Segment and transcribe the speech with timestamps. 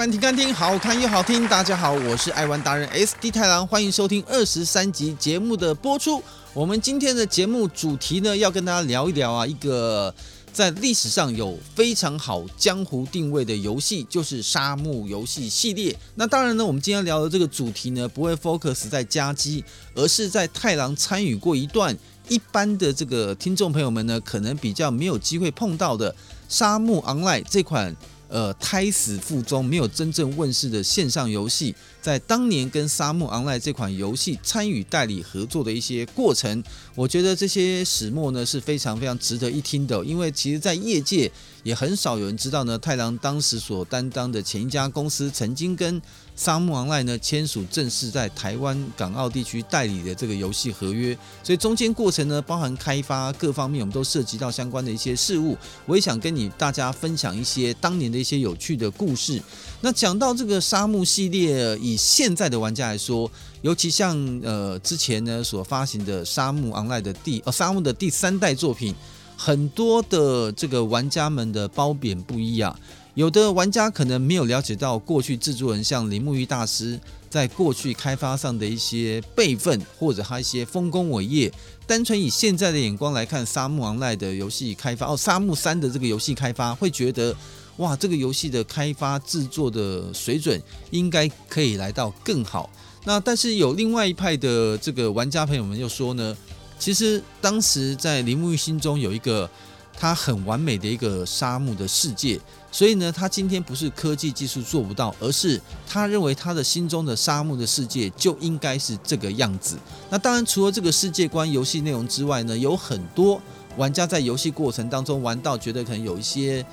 [0.00, 1.46] 玩停看听，好看又好听。
[1.46, 6.22] 大家好，我是爱玩达人 SD 太郎，欢迎收听二十三集节目的播出。
[6.54, 10.14] 我们今天的节目主题呢，要跟大家聊一聊啊，一个
[10.54, 15.94] 在历史上有非常好江湖定位的游戏，就是沙漠游戏系列。
[16.14, 19.62] 那当然呢，我们今天聊的这个主题呢，不会 focus 在家机，
[19.94, 21.94] 而是在太郎参与过一段，
[22.26, 26.16] 一般的这个听众朋友们呢，可能比较没有机会碰到的
[26.48, 27.94] 沙漠 Online 这款。
[28.30, 36.62] 呃，胎死腹中没有真正问世的线上游戏，在当年跟沙漠 Online 这款游戏参与代理合作的一些过程，
[36.94, 41.30] 我觉得这些始末呢是非常非常值得一听的，因为其实，在业界
[41.64, 46.00] 也很少有人知道呢，太郎当时所担当的前一家公司曾经跟。
[46.40, 55.54] 沙漠 Online 呢签署正式在台湾、港澳地区代理的这个游戏合约，所以中间过程呢，包含开发各方面，我们都涉及到相关的一些事物。
[55.84, 59.38] 我也想跟你大家分享一些当年的一些有趣的故事。
[59.82, 68.94] 那讲到这个沙漠系列，以现在的玩家来说，尤其像呃之前呢所发行的沙漠 Online 的第呃沙漠的第三代作品，
[69.36, 72.74] 很多的这个玩家们的褒贬不一啊。
[73.14, 81.52] 有的玩家可能没有了解到过去制作人像铃木裕大师在过去开发上的一些辈分，或者他一些丰功伟业。
[81.86, 87.34] 单纯以现在的眼光来看，沙漠 Online 的游戏开发哦，沙漠三的这个游戏开发，会觉得
[87.78, 92.70] 哇，这个游戏的开发制作的水准应该可以来到更好。
[93.04, 96.36] 那但是有另外一派的这个玩家朋友们又说呢，
[96.78, 99.50] 其实当时在铃木裕心中有一个
[99.92, 102.40] 他很完美的一个沙漠的世界。
[102.72, 109.76] 所以呢，他今天不是科技技术做不到，而是他认为他的心中的沙漠的世界就应该是这个样子。
[110.08, 113.40] 那当然，除了这个世界观、游戏内容之外呢，有很多
[113.76, 116.64] 玩家在游戏过程当中玩到觉得可能有一些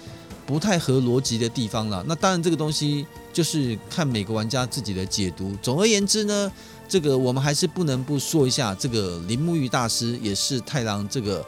[0.46, 2.04] 不太合逻辑的地方了。
[2.08, 5.58] 那当然，这个东西就是看每个玩家自己的解读。
[5.64, 6.52] 总而言之呢，
[6.88, 11.44] 这个我们还是不能不说一下，这个铃木玉大师也是太郎这个。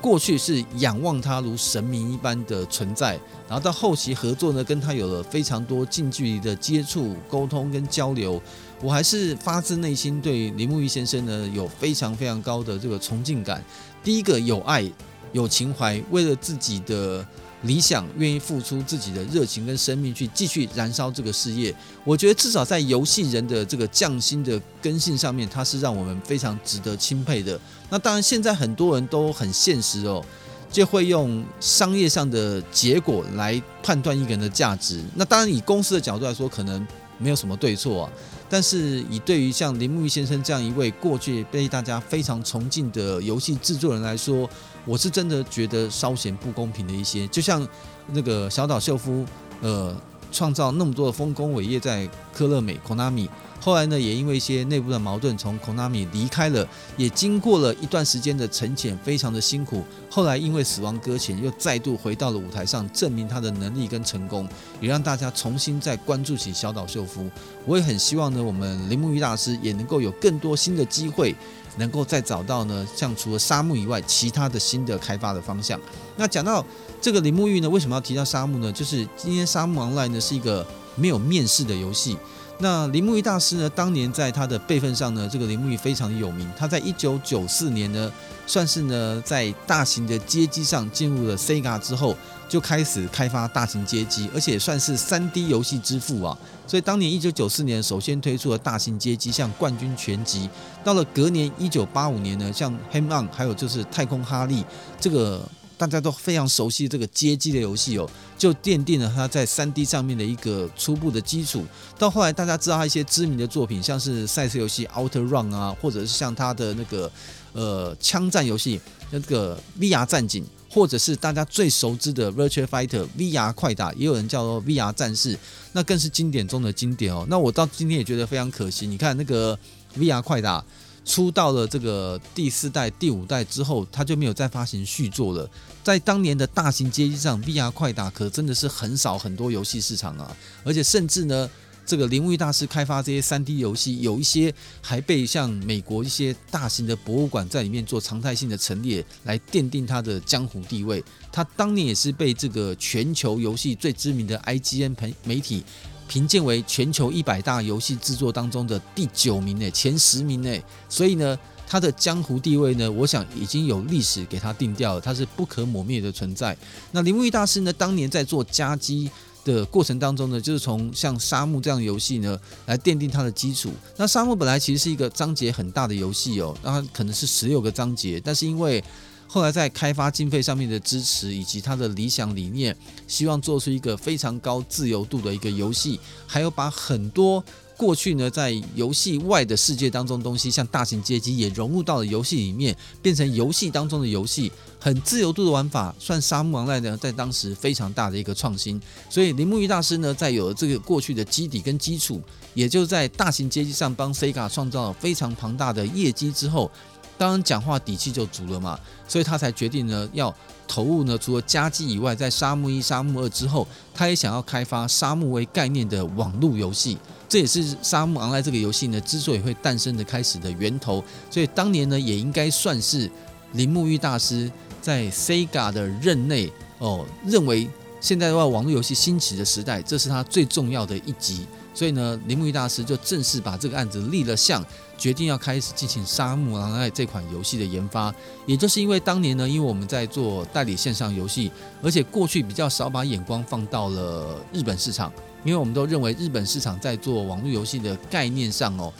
[0.00, 3.18] 过去是仰望他如神明一般的存在，
[3.48, 8.40] 然后到后期合作呢，跟他有了非常多近距离的接触、沟通跟交流。
[8.80, 13.62] 我还是发自内心对林木玉先生呢有非常非常高的这个崇敬感。
[14.02, 14.90] 第一个有爱、
[15.32, 17.26] 有情怀，为了自己的。
[17.62, 27.60] 理想愿意付出自己的热情跟生命去继续燃烧这个事业，我觉得至少在游戏人的这个匠心的根性上面，它是让我们非常值得钦佩的。
[27.90, 30.24] 那当然，现在很多人都很现实哦，
[30.70, 35.02] 就会用商业上的结果来判断一个人的价值。
[35.14, 36.86] 那当然，以公司的角度来说，可能
[37.18, 38.12] 没有什么对错啊。
[38.48, 44.48] 但是以对于像铃木裕先生这样一位过去被大家非常崇敬的游戏制作人来说，
[44.84, 47.66] 我是真的觉得稍显不公平的一些，就像
[48.12, 49.24] 那个小岛秀夫，
[49.60, 49.94] 呃，
[50.32, 53.28] 创造那么多的丰功伟业在科乐美 Konami。
[53.62, 59.84] 后来呢，也因为一些内部的矛盾，从 Konami 离开了，也经过了一段时间的沉潜，非常的辛苦。
[60.08, 64.48] 后来因为死亡搁浅，又再度回到了舞台上，证明他的能力跟成功，
[64.80, 67.30] 也让大家重新再关注起小岛秀夫。
[67.66, 71.36] 我也很希望呢，我们铃木裕大师也能够有更多新的机会，
[71.76, 75.80] 能够再找到呢，像除了沙漠以外，其他的新的开发的方向。
[76.16, 76.64] 那讲到
[77.00, 78.72] 这个铃木玉呢，为什么要提到沙漠呢？
[78.72, 80.66] 就是今天沙漠王赖呢是一个
[80.96, 82.16] 没有面试的游戏。
[82.62, 86.46] 那铃木一大师呢，当年在他的辈分上呢，这个铃木裕非常有名。
[86.58, 88.12] 他在一九九四年呢，
[88.46, 92.14] 算是呢在大型的街机上进入了 Sega 之后，
[92.50, 96.36] 就开始开发大型街机，而且算是 3D 游戏之父啊。
[96.66, 100.46] 所以当年一九九四年首先推出了大型街机，像冠军全集。
[100.84, 104.62] 到了隔年一九八五年呢，像 Ham On，还有就是太空哈利
[105.00, 105.48] 这个。
[105.80, 111.64] 大家都非常熟悉这个街机的游戏哦，就奠定了他在 3D 上面的一个初步的基础。
[111.98, 117.10] 到后来，大家知道他一些知名的作品，像是赛车游戏 OutRun 啊，或者是像他的那个
[117.54, 118.78] 呃枪战游戏
[119.10, 125.38] 那个 VR 战警，或者是大家最熟知的 Virtual Fighter VR 快打，也有人叫做 VR 战士，
[125.72, 127.24] 那更是经典中的经典哦。
[127.30, 129.58] 那我到今天也觉得非常可惜，你看那个
[129.96, 130.62] VR 快打。
[131.02, 135.48] 出到了这个第四代、第五代之后，他就没有再发行续作了。
[135.82, 140.36] 在当年的大型街机上，VR 快打可真的是很少很多游戏市场啊！
[140.62, 141.48] 而且甚至呢，
[141.86, 151.02] 这个铃木裕大师开发这些 3D 游戏，有一些还被像美国一些大型的博物馆在里面做常态性的陈列，来奠定他的江湖地位。
[151.32, 154.94] 他当年也是被这个全球游戏最知名的 IGN
[155.24, 155.64] 媒体。
[156.06, 161.38] 评鉴为全球一百大游戏制作当中的第九名诶，前十名诶，所以呢，
[161.70, 166.56] 他的江湖地位呢，我想已经有历史给他定掉了，他是不可磨灭的存在。
[166.90, 169.08] 那林木裕大师呢，当年在做家机
[169.44, 172.36] 的过程当中呢，就是从像沙漠这样的游戏呢
[172.66, 173.70] 来奠定它的基础。
[173.96, 178.82] 那沙漠本来其实是一个章节很大的游戏哦，那可能是十六个章节，但是因为
[179.28, 182.76] 后来在开发经费上面的支持，以及他的理想理念，
[183.06, 187.44] 希望做出一个非常高自由度的一个游戏，还有把很多。
[187.80, 198.78] 过去呢，在游戏外的世界当中，东西像大型街机也融入到了游戏里面，变成游戏当中的游戏，很自由度的玩法，算沙漠王赖呢，在当时非常大的一个创新。
[199.08, 202.20] 所以铃木裕大师呢，在有了这个过去的基底跟基础，
[202.52, 206.70] 也就在大型街机上帮 Sega 创造了非常庞大的业绩之后，
[207.16, 208.78] 当然讲话底气就足了嘛，
[209.08, 210.28] 所以他才决定呢，要
[210.70, 216.96] 投入呢，除了家机以外，在沙漠一、沙漠二之后，他也想要开发沙漠为概念的网络游戏。
[217.28, 223.10] 这也是《沙漠昂莱》这个游戏呢，之所以会诞生的开始的源头，所以当年呢，也应该算是
[223.54, 224.48] 铃木玉大师
[224.80, 227.68] 在 Sega 的任内哦，认为
[228.00, 231.46] 现在的话网络游戏兴起的时代，这是他最重要的一集。
[231.72, 234.64] 所以呢，铃木裕大师就正式把这个案子立了项，
[234.98, 238.14] 决定要开始进行《沙漠 Online》这款游戏的研发。
[238.46, 241.50] 也就是因为当年呢，因为我们在做代理线上游戏，
[241.82, 245.12] 而且过去比较少把眼光放到了日本市场。
[245.42, 248.92] 因为我们都认为日本市场在做网络游戏的概念上哦，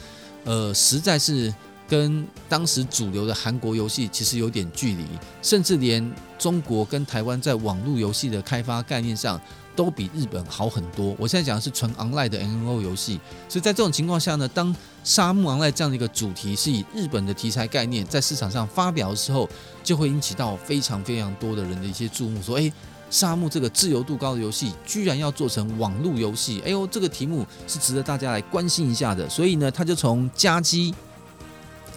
[0.44, 1.52] 呃，实在是
[1.86, 5.04] 跟当时主流的韩国游戏其实有点距离，
[5.42, 9.38] 甚至连中国跟台湾在网络游戏的开发概念上
[9.74, 11.14] 都比日本好很多。
[11.18, 14.74] 我现在讲的是纯 online 的 MO 游戏，所以在这种情况下呢，当
[15.04, 19.48] 沙漠 online 这样的一个主题是以日本的题材概念在市场上发表的时候，
[19.82, 22.72] 就会引起到非常非常多的人的一些注目，说，诶。
[23.12, 29.28] 沙漠这个自由度高的游戏，居然要做成网络游戏，哎呦，这个题目是值得大家来关心一下的。
[29.28, 30.94] 所以呢，他就从加机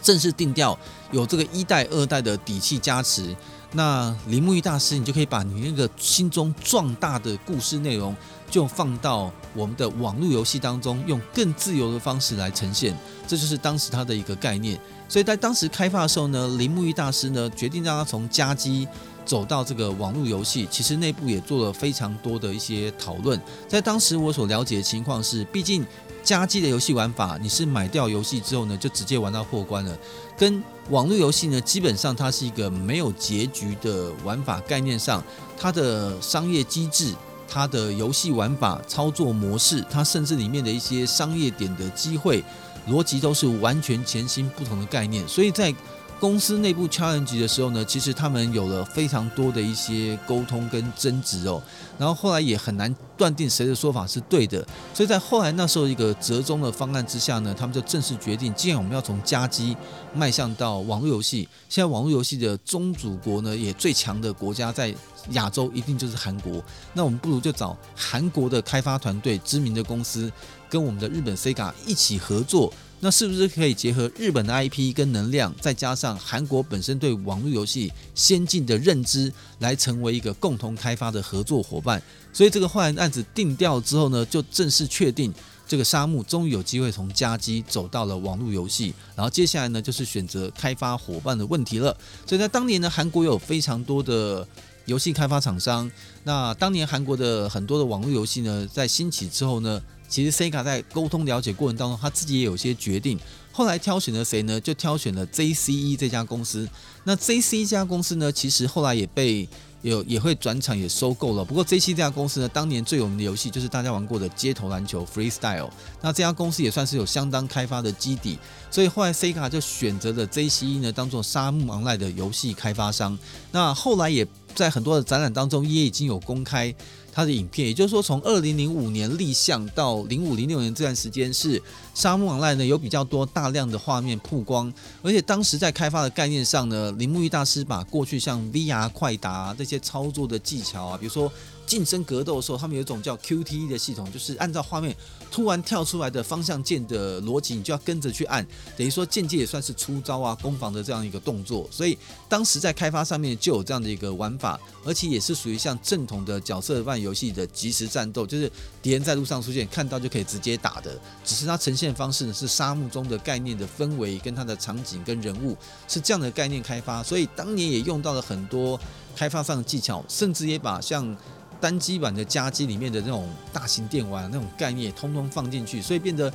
[0.01, 0.75] 正式定调，
[1.11, 3.35] 有这个一代、二代的底气加持。
[3.73, 8.15] 那铃木裕大师，你就可以把你那个心中壮大的故事内容，
[8.49, 12.97] 就放到我们的网络游戏当中，用更自由的方式来呈现。
[13.27, 14.79] 这就是当时他的一个概念。
[15.09, 18.87] 所以在当时开发的时候呢，铃木裕大师呢决定让他从家机。
[19.25, 23.39] 走到这个网络游戏，其实内部也做了非常多的一些讨论。
[23.69, 25.85] 在当时我所了解的情况是，毕竟
[26.21, 29.97] 家机的游戏玩法，你是买掉游戏之后呢，就直接玩到破关了。
[30.37, 35.23] 跟网络游戏呢，基本上它是一个没有结局的玩法概念上，
[35.57, 37.13] 它的商业机制、
[37.47, 42.43] 它的游戏玩法、操作模式，它甚至里面的一些商业点的机会
[42.89, 45.25] 逻辑，都是完全全新不同的概念。
[45.27, 45.73] 所以在
[46.23, 51.61] 公司内部 challenge 的时候呢，其实他们有了非常多的一些沟通跟争执哦，
[51.97, 59.75] 然后后来也很难断定谁的说法是对的，所以在后来那时候一个折中的方案之下呢，他们就正式决定，既然我们要从家机
[60.13, 64.95] 迈向到网络游戏，现在网络游戏的宗主国呢，也最强的国家在
[65.31, 70.31] 亚洲一定就是韩国，那我们不如就找韩国的开发团队、知名的公司，
[70.69, 72.71] 跟我们的日本 Sega 一起合作。
[73.03, 79.29] 那是不是可以结合日本的 IP 跟能量，再加上韩国本身对网络游戏先进的认知，
[79.59, 82.01] 来成为一个共同开发的合作伙伴？
[82.31, 85.33] 所以这个后来案子定调之后呢，就正式确定
[85.67, 88.93] 这个沙漠终于有机会从家机走到了网络游戏。
[89.17, 91.93] 然后接下来呢，就是选择开发伙伴的问题了。
[92.25, 94.47] 所以在当年呢，韩国有非常多的
[94.85, 95.91] 游戏开发厂商。
[96.23, 99.81] 那当年韩国的很多的网络游戏呢，在兴起之后呢，
[100.13, 103.19] 其实 Sega 在沟通了解过程当中，他自己也有些决定。
[103.51, 104.61] 后来挑选了谁呢？
[104.61, 106.69] 就挑选了 JCE 这家公司。
[107.03, 109.49] 那 JCE 这家公司呢，其实后来也被
[109.81, 111.43] 有也会转场也收购了。
[111.43, 115.71] 不过 JCE 这家公司呢，当年最有名的游戏就是大家玩过的街头篮球 Freestyle。
[115.99, 118.37] 那这家公司也算是有相当开发的基底，
[118.69, 123.17] 所以后来 Sega 就选择了 JCE 呢，当做沙漠昂赖的游戏开发商。
[123.51, 126.71] 那后来也在很多的展览当中，也已经有公开。
[127.13, 131.61] 他的影片，也就是说，从二零零五年立项到零五零六年这段时间，是
[131.93, 141.31] 沙漠王赖呢有比较多大量的画面曝光，而且当时在开发的概念上呢，铃木裕大师把过去像 VR 快打这些操作的技巧啊，比如说。
[141.65, 144.95] 近身格斗的时候，他们有一种叫 QTE 的系统，就是按照画面
[145.31, 148.45] 突然跳出来的方向键的逻辑，你就要跟着去按，
[148.77, 151.67] 等于说间接也算是出招啊、攻防的这样一个动作。
[151.71, 151.97] 所以
[152.29, 158.51] 当时在开发上面就有这样的一个玩法，而且也是属于像正统的角色扮演游戏的即时战斗，就是
[158.81, 160.99] 敌人在路上出现，看到就可以直接打的。
[161.25, 168.79] 只是它呈现方式呢是沙漠中的概念的氛围跟它的场景跟人物是这样的概念开发，所以当年也用到了很多
[169.15, 171.15] 开发上的技巧，甚至也把像。
[171.61, 176.29] 单机版的家机里面的那种大型电玩那种概念，通通放进去，所以变得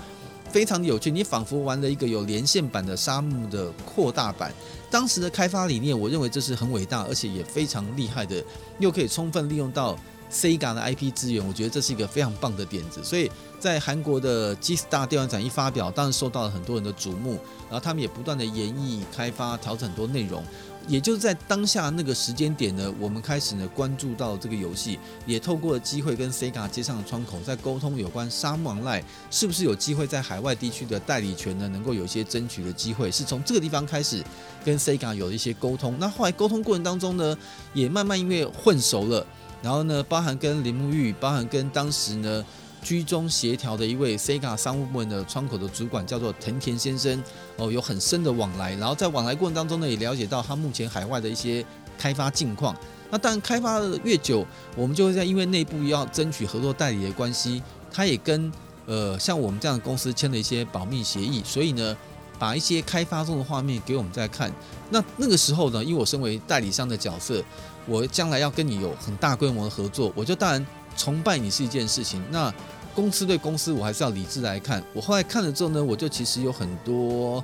[0.50, 1.10] 非常的有趣。
[1.10, 4.50] 你仿佛玩了一个有连线版的沙漠的扩大版。
[4.90, 8.42] 当时的开发理念，我认为这是很伟大，而且也非常厉害的，
[8.78, 9.94] 又可以充分利用到
[10.32, 13.04] Sega 的 IP 资源，我觉得这是一个非常棒的点子。
[13.04, 13.30] 所以
[13.60, 17.32] 在韩国的 G Star 电玩展一发表，当然受到了很多人的瞩目，
[17.68, 20.42] 然后他们也不断的研议、开发、调整很多内容。
[20.88, 34.24] 也就是在当下那个时间点呢，我们开始呢关注到这个游戏，也透过机会跟 Sega 接上了窗口，在沟通有关《沙漠 Online》是不是有机会在海外地区的代理权呢，能够有一些争取的机会，是从这个地方开始
[34.64, 35.94] 跟 Sega 有一些沟通。
[36.00, 37.36] 那后来沟通过程当中呢，
[37.74, 39.26] 也慢慢因为混熟了，
[39.62, 42.44] 然后呢，包含跟铃木裕，包含跟当时呢。
[42.88, 47.22] 居中协调的一位 Sega 商务部门的窗口的主管叫做藤田先生
[47.58, 51.62] 哦，有很深的往来，然后在往来过程当中呢，也了解到他目前海外的一些
[51.98, 52.74] 开发近况。
[53.10, 54.42] 那当然开发的越久，
[54.74, 58.50] 我们就会在因为内部要争取合作代理的关系，他也跟
[58.86, 61.94] 呃像我们这样的公司签了一些保密协议，所以呢，
[62.38, 64.50] 把一些开发中的画面给我们再看。
[64.88, 67.44] 那那个时候呢，因为我身为代理商的角色，
[67.84, 70.66] 我将来要跟你有很大规模的合作，我就当然。
[70.96, 72.52] 崇拜你是一件事情，那
[72.98, 74.82] 公司对公司，我还是要理智来看。
[74.92, 77.42] 我后来看了之后呢，我就其实有很多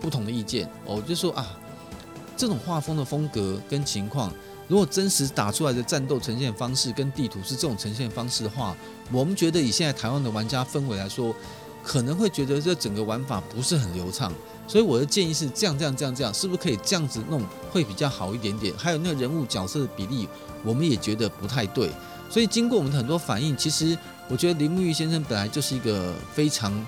[0.00, 0.70] 不同的意见。
[0.84, 1.58] 我就说啊，
[2.36, 4.32] 这种画风的风格跟情况，
[4.68, 8.76] 如果真实打出来的战斗呈现方式跟地图是这种呈现方式的话，
[9.10, 11.34] 我们觉得以现在台湾的玩家氛围来说，
[11.82, 14.32] 可能会觉得这整个玩法不是很流畅。
[14.68, 18.72] 所以我的建议是这样这样这样这样，是不是可以这样子弄会比较好一点点？
[18.76, 20.28] 还有那个人物角色的比例，
[20.62, 21.90] 我们也觉得不太对。
[22.34, 26.84] 所以经过我们的很多反应，其实我觉得林木玉先生本来就是一个非常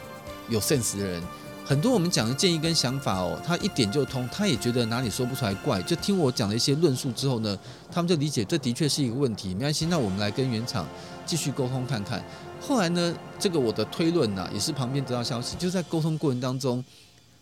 [0.48, 1.22] 有 sense 的人。
[1.64, 5.80] 很多我们讲的建议跟想法哦，他一点就通，他也觉得哪里说不出来怪。
[5.82, 7.56] 就听我讲了一些论述之后呢，
[7.92, 9.54] 他们就理解这的确是一个问题。
[9.54, 10.84] 没关系，那我们来跟原厂
[11.24, 12.20] 继续沟通看看。
[12.60, 16.84] 后来呢，这个我的推论呢，也是旁边得到消息，就在沟通过程当中，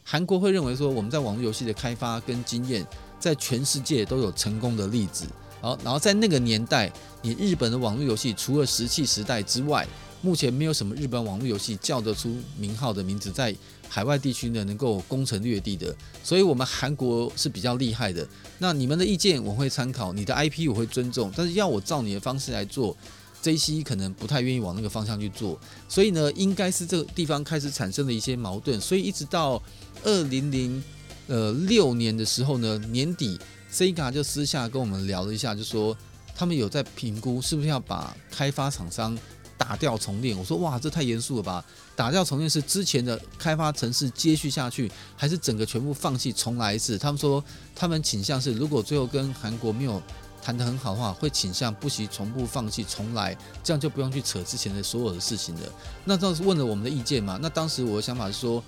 [0.05, 2.87] 韩国会认为说我们在网络游戏的开发跟经验，
[3.19, 5.25] 在全世界都有成功的例子。
[5.64, 6.92] 好，然后在那个年代，
[7.23, 9.88] 你日本的网络游戏除了石器时代之外，
[10.21, 13.56] 目前没有什么日本网络游戏叫得出名号的名字，在
[13.88, 15.97] 海外地区呢能够攻城略地的。
[16.23, 18.28] 所以，我们韩国是比较厉害的。
[18.59, 22.94] 那你们的意见我会参考，你的 IP 我会尊重，但是要我照你的方式来做
[23.42, 25.59] ，JC 可能不太愿意往那个方向去做。
[25.88, 28.78] 所以呢，应该是这个地方开始产生了一些矛盾。
[28.78, 29.62] 所以一直到
[30.02, 30.85] 二零零
[31.26, 33.40] 呃六年的时候呢，年底。
[33.75, 35.97] Sega 就私下跟我们聊了一下，就说
[36.33, 39.19] 他们有在评估是不是要把开发厂商
[39.59, 40.38] 打掉重练。
[40.38, 41.64] 我说哇，这太严肃了吧？
[41.97, 46.97] 打掉重练是之前的开发程式接续下去，还是整个全部放弃重来一次？
[46.97, 47.43] 他们说
[47.75, 50.00] 他们倾向是，如果最后跟韩国没有
[50.40, 55.62] 谈得很好的话，会倾向不惜全部放弃重来，这样就不用去扯之前的所有的事情了。
[56.04, 57.40] 那当时问了我们的意见嘛？
[57.43, 58.62] 那当时我的想法是说，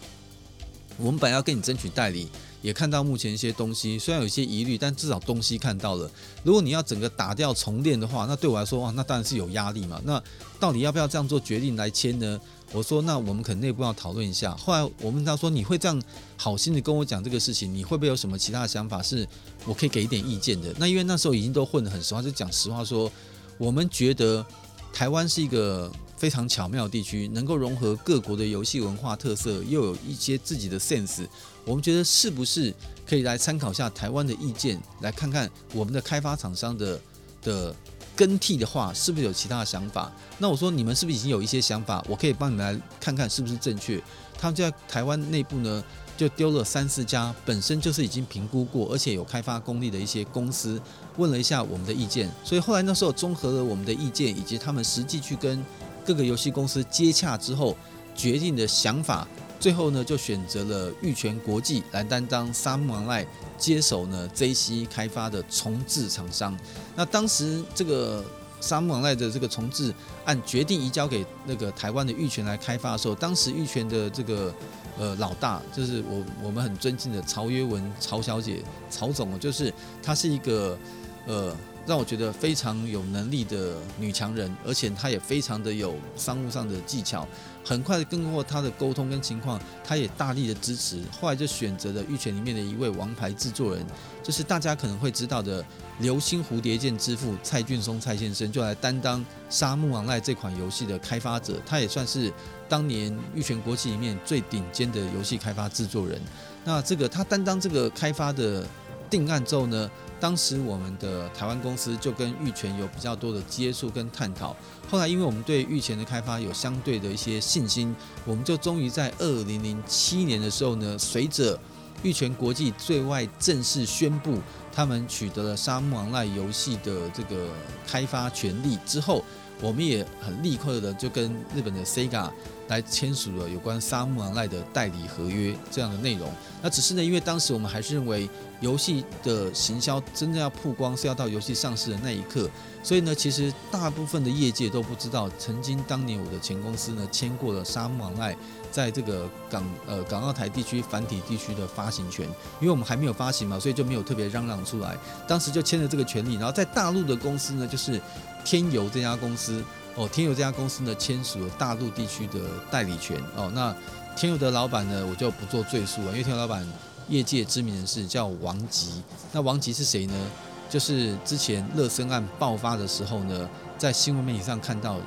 [0.99, 2.29] 我们本来要跟你争取代理。
[2.63, 6.11] 也看到目前一些东西，虽然有一些疑虑，但至少东西看到了。
[6.43, 10.01] 如果你要整个打掉重练的话，那对我来说哇，那当然是有压力嘛。
[10.05, 10.21] 那
[10.59, 12.41] 到底要不要这样做决定来签呢？
[12.73, 14.57] 我说那我们可能内部要讨论一下。
[14.57, 16.03] 后来我问他说，你会这样
[16.37, 19.29] 好心的跟我讲这个事情，你会不会有什么其他的想法是
[19.65, 20.75] 我可以给一点意见的？
[20.77, 23.13] 那因为那时候已经都混得很实话，就讲实话说，
[23.59, 24.45] 我们觉得
[24.93, 25.93] 台湾是一个。
[26.17, 31.27] 非常巧妙的地区，能够融合各国的游戏文化特色，又有一些自己的 sense。
[31.65, 32.73] 我们觉得是不是
[33.07, 37.01] 可以来参考一下台湾的意见，来看看我们的开发厂商的
[37.43, 37.75] 的
[38.15, 40.11] 更替的话，是不是有其他的想法？
[40.39, 42.05] 那我说你们是不是已经有一些想法？
[42.09, 44.03] 我可以帮你们来看看是不是正确。
[44.39, 45.83] 他们就在台湾内部呢，
[46.17, 50.81] 就丢了三四家本身就是已经评估过，而且有开发功力的一些公司，
[51.17, 52.31] 问了一下我们的意见。
[52.45, 55.65] 所以后来那时候综合了我们的意见，以及他们实际去跟
[56.07, 57.77] 各个游戏公司接洽之后
[58.15, 59.27] 决定的想法，
[59.59, 63.27] 最后呢就选择了玉泉国际来担当沙漠 Online
[63.59, 66.57] 接手呢 JC 开发的重制厂商。
[66.95, 68.25] 那当时这个
[68.61, 69.93] 沙漠 Online 的这个重制
[70.25, 74.55] 案决定移交给那个台湾的玉泉来开发的时候，当时玉泉的这个
[74.97, 80.79] 呃老大就是我我们很尊敬的曹约文曹小姐曹总，就是她是一个
[81.27, 81.55] 呃。
[81.87, 87.27] 让我觉得非常有能力的女强人，而且她也非常的有商务上的技巧。
[87.65, 91.01] 很快的跟过她的沟通跟情况，她也大力的支持。
[91.21, 93.85] 后来就选择了玉泉里面的一位王牌制作人，
[94.23, 95.63] 就是大家可能会知道的
[95.99, 101.61] 《流星蝴蝶剑》之父蔡俊松蔡先生，就来担当《沙漠王赖》这款游戏的开发者。
[101.67, 102.33] 他也算是
[102.69, 106.21] 当年玉泉国际里面最顶尖的游戏开发制作人。
[106.65, 108.65] 那这个他担当这个开发的
[109.11, 114.57] 定案之后呢，当时我们的台湾公司就跟玉泉有比较多的接触跟探讨。
[114.89, 117.95] 后来因为我们对玉泉的开发有相对的一些信心，
[118.25, 121.59] 我们就终于在二零零七年的时候呢，随着
[122.03, 124.39] 玉泉国际对外正式宣布，
[124.73, 127.49] 他们取得了《沙漠王赖》游戏的这个
[127.87, 129.25] 开发权利之后，
[129.61, 132.31] 我们也很立刻的就跟日本的 Sega
[132.69, 136.31] 来签署了有关《沙漠 Online》的代理合约这样的内容。
[136.63, 138.29] 那只是呢，因为当时我们还是认为
[138.61, 142.49] 游戏的行销真正要曝光是要到游戏上市的那一刻，
[142.83, 148.33] 所以呢，其实大部分的业界都不知道，曾经当年我的前公司呢签过了《沙漠 Online》。
[148.73, 152.27] 在这个港呃港澳台地区繁体地区的发行权，
[152.61, 154.95] 因为我们还没有发行嘛，所以就没有特别嚷嚷出来。
[155.27, 157.99] 当时就签了这个权利，然后在大陆的公司呢，就是
[158.45, 159.65] 天游这家公司
[159.97, 162.39] 哦，天佑这家公司呢签署了大陆地区的
[162.71, 163.51] 代理权哦。
[163.55, 163.75] 那
[164.17, 166.67] 天佑的老板呢，我就不做赘述了，因为天佑老板
[167.09, 169.03] 业界知名人士叫王吉。
[169.33, 170.31] 那王吉是谁呢？
[170.69, 174.99] 就是之前乐生案爆发的时候呢，在新闻媒体上看到。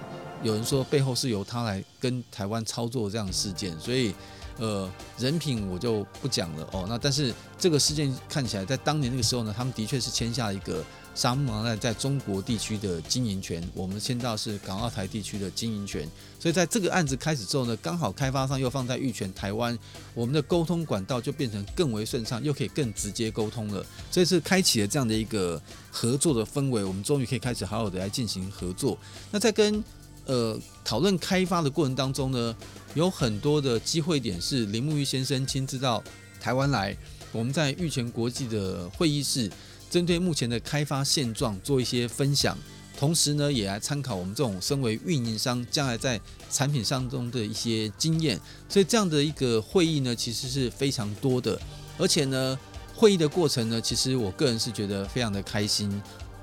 [0.41, 4.15] 有人说背后是由他来跟台湾操作这样的事件，所以，
[4.57, 6.85] 呃，人品我就不讲了哦。
[6.87, 10.81] 那但是这个事件看起来在当年那个时候呢，他们的确是签下一个
[11.15, 16.09] 沙漠在在中国地区的经营权，我们签到是港澳台地区的经营权。
[16.39, 19.77] 所以在这个案子开始之后呢，刚好开发商又放在玉泉台湾，
[20.13, 23.85] 我们的沟通管道就变成更为顺畅，又可以更直接沟通了。
[24.09, 25.61] 所以是开启了这样的一个
[25.91, 28.97] 合作的氛围，我们终于可以开始好好的来进行合作。
[29.31, 29.83] 那在跟
[30.25, 32.55] 呃，讨论开发的过程当中呢，
[32.93, 36.03] 有很多的机会点是林木玉先生亲自到
[36.39, 36.95] 台湾来，
[37.31, 39.51] 我们在玉泉国际的会议室，
[39.89, 42.57] 针对目前的开发现状做一些分享，
[42.97, 46.19] 同时呢，也来参考我们这种身为运营商将来在
[46.51, 48.39] 产品上中的一些经验。
[48.67, 51.59] 所以这样的一个会议呢，其实是非常多的，
[51.97, 52.57] 而且呢，
[52.95, 55.89] 会议的过程呢，其实我个人是觉得非常的开心。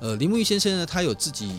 [0.00, 1.50] 呃，林木玉先生呢，他有自己。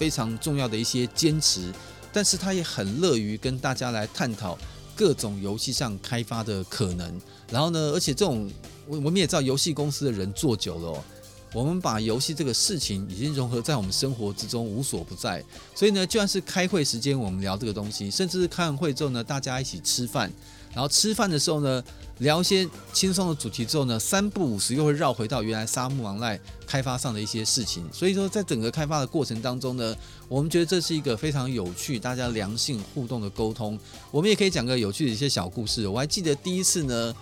[0.00, 1.70] 非常重要的一些坚持，
[2.10, 4.56] 但是他也很乐于跟大家来探讨
[4.96, 7.20] 各种游戏上开发的可能。
[7.52, 8.50] 然后呢，而且这种
[8.86, 11.04] 我我们也知道，游戏公司的人做久了，
[11.52, 15.44] 我们把游戏这个事情已经融合在我们生活之中，无所不在。
[15.74, 20.30] 所以呢，就算是开会时间我们聊这个东西，甚至是开完会之后呢，大家一起吃饭。
[20.72, 21.82] 然后吃饭的时候呢，
[22.18, 27.84] 聊一些轻松的主题之后呢，三不五时又会绕回到原来沙漠王赖开发上的一些事情。
[27.92, 29.92] 所以说，在整个开发的过程当中呢，
[30.28, 33.76] 我们觉得这是一个非常有趣、大家良性互动的沟通。
[34.12, 35.88] 我们也可以讲个有趣的一些小故事。
[35.88, 37.12] 我还记得第一次呢，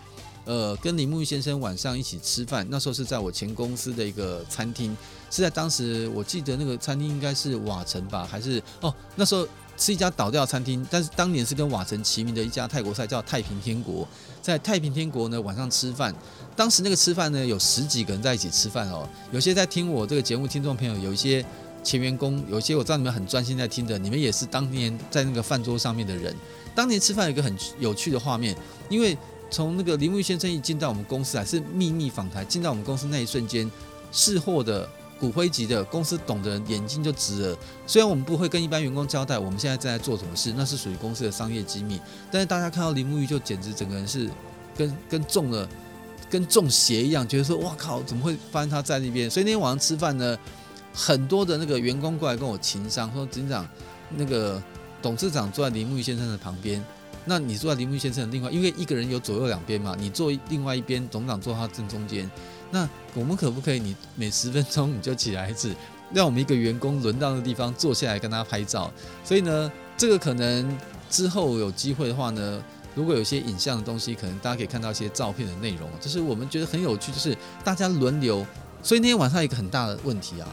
[0.49, 4.97] 呃，跟林木先生晚上一起吃饭，那时候是在我前公司的一个餐厅，
[5.31, 9.47] 是在当时我记得那个餐厅应该是瓦城吧，还是哦那时候。
[9.81, 14.05] 是一家倒掉餐厅，但是当年是跟瓦城齐名的一家泰国菜，叫太平天国。
[14.43, 16.13] 在太平天国呢，晚上吃饭，
[16.57, 19.09] 当时那个吃饭呢，有十几个人在一起吃饭哦。
[19.31, 21.47] 有些在听我这个节目听众朋友，有一些
[21.85, 26.35] 前员工，有一些我知道你们很专心在听的，你们也是当年在那个饭桌上面的人。
[26.75, 28.57] 当年吃饭有一个很有趣的画面，
[28.91, 29.17] 因为
[29.51, 33.71] 从那个林木先生一进到我们公司还是秘密访谈，进到我们公司那一瞬间，
[34.13, 34.89] 识货的。
[35.21, 37.59] 骨灰级的公司懂的人眼睛就直了。
[37.89, 42.01] 虽然我们不会跟一般员工交代我们现在正在做什么事，那是属于公司的商业机密。
[42.31, 44.31] 但是大家看到林木玉就简直整个人是
[44.77, 45.69] 跟跟中了
[46.31, 49.29] 跟中邪一样，觉得说哇靠，怎么会发现他在那边？
[49.29, 50.39] 所以那天晚上吃饭呢，
[50.95, 53.69] 很多的那个员工过来跟我情商说，警长
[54.11, 54.63] 那个
[55.03, 56.81] 董事长坐在林木玉先生的旁边，
[57.29, 62.29] 那你坐在林木先生的另外，因为一个人有左右两边嘛，你坐另外一边，董事长坐他正中间。
[62.71, 65.75] 那我们可不可以，你每十分钟你就起来一次，
[66.13, 68.91] 让我们一个员工轮到的地方坐下来跟他拍照？
[69.23, 70.77] 所以呢，这个可能
[71.11, 72.63] 之后有机会的话呢，
[72.95, 75.89] 如果有些影像的东西，可能大家可以看到一些照片的内容。
[76.01, 78.47] 就是我们觉得很有趣，就是大家轮流。
[78.83, 80.49] 所以那天晚上一个很大的问题啊，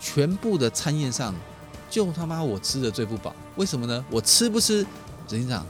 [0.00, 1.34] 全部的餐宴上
[1.90, 4.04] 就他妈我吃的最不饱，为什么呢？
[4.10, 4.84] 我吃不吃？
[5.26, 5.66] 执行长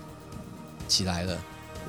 [0.89, 1.39] 起来了，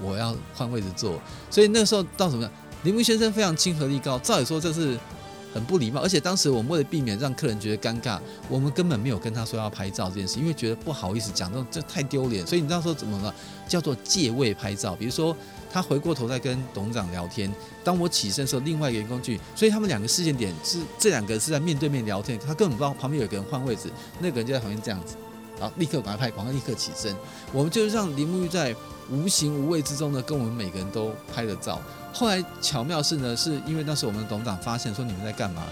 [0.01, 1.19] 我要换位置坐。
[1.49, 2.47] 所以那个时候到什么？
[2.83, 4.97] 林木先生非常亲和力高，照理说这是
[5.53, 12.47] 很不礼貌，而且当时我们为了避免让客人觉得尴尬，我们根本没有跟他说要拍照这件事，因为觉得不好意思讲，这这太丢脸。
[12.47, 13.35] 所以你知道说怎么了？
[13.67, 14.95] 叫做借位拍照。
[14.95, 15.35] 比如说
[15.69, 25.15] 他回过头在跟董事长聊天，当我起身的时候，另外一个员工去，所以他们两个事件点是这两个是在面对面聊天，他根本不知道旁边有个人换位置，那个人就在旁边这样子，
[25.59, 27.15] 然后立刻赶快拍，赶快立刻起身。
[27.51, 28.75] 我们就是让林木玉在
[29.11, 31.81] 无形无味之中呢，跟我们每个人都拍了照。
[32.13, 35.63] 后来巧妙是呢，是因为那时候我们的董事长发现说你们在干嘛，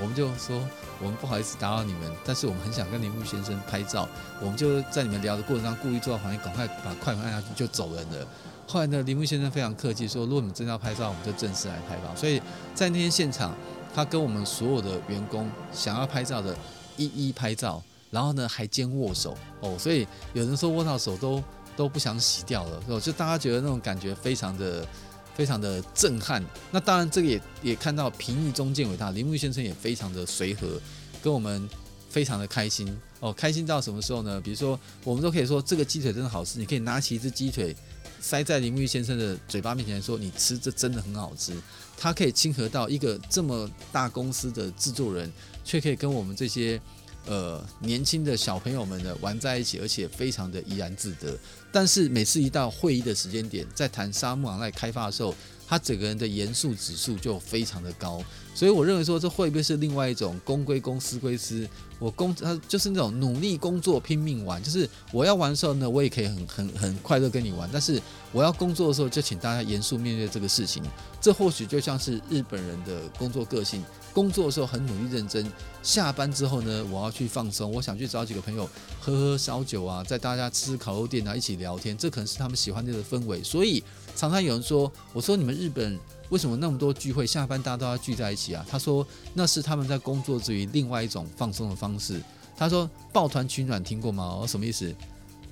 [0.00, 0.58] 我们就说
[1.00, 4.08] 我们不好意思打扰你们，但是我们很想跟林木先生拍照，
[4.40, 8.26] 我们就在你们聊的过程中故意坐到旁边，赶快把快门按下去就走人了。
[8.66, 12.14] 后来呢，林木先生非常客气说，如果你们真的要拍照，我们就正式来拍吧。
[12.16, 12.40] 所以
[12.74, 13.54] 在那天现场，
[13.94, 16.56] 他跟我们所有的员工想要拍照的
[16.96, 21.42] 一一拍照，然后呢还兼握手哦，所以有人说握到手都
[21.76, 24.86] 都不想洗掉了，就大家觉得那种感觉非常的。
[25.34, 26.44] 非常的震撼。
[26.70, 30.78] 那当然，这个也也看到平易中见伟大，铃木先生也非常的随和，
[31.22, 31.66] 跟我们
[32.10, 33.32] 非常的开心哦。
[33.32, 34.38] 开心到什么时候呢？
[34.38, 37.74] 比如说，我们都可以说这个鸡腿真的好吃，你可以拿起一只鸡腿
[38.20, 41.54] 塞在铃木先生的嘴巴面前说：“你吃，这真的很好吃。”
[41.96, 45.32] 他可以亲和到一个这么大公司的制作人，
[45.64, 46.78] 却可以跟我们这些。
[47.26, 51.38] 呃，年轻的小朋友们呢玩在一起，而且非常的怡然自得。
[51.70, 55.34] 但是每次一到会议的时间点，在谈沙漠昂赖开发的时候，
[55.72, 58.22] 他整个人的严肃指数就非常的高。
[58.54, 61.66] 所以我认为说，这会不会是另外一种公归公，私归私？
[61.98, 64.62] 我工他就是那种努力工作，拼命玩。
[64.62, 67.66] 就是我要玩的时候呢，我也可以很很很快乐跟你玩。
[67.72, 67.98] 但是
[68.32, 70.82] 我要工作的时候，就请大家严肃面对这个事情。
[71.22, 73.82] 这或许就像是日本人的工作个性。
[74.12, 75.50] 工作的时候很努力认真，
[75.82, 78.68] 下班之后呢，我要去放松，我想去找几个朋友
[79.00, 83.42] 喝喝烧酒啊，在大家吃烤肉店啊，一起聊天，这可能是他们喜欢的氛围。
[83.42, 83.82] 所以
[84.16, 85.98] 常常有人说，我说你们日本
[86.30, 88.64] 为什么那么多聚会，下班大家都要聚在一起啊？
[88.68, 92.20] 他说那是他们在工作之余另外一种放松的方式。
[92.56, 94.24] 他说抱团取暖听过吗？
[94.40, 94.94] 哦，什么意思？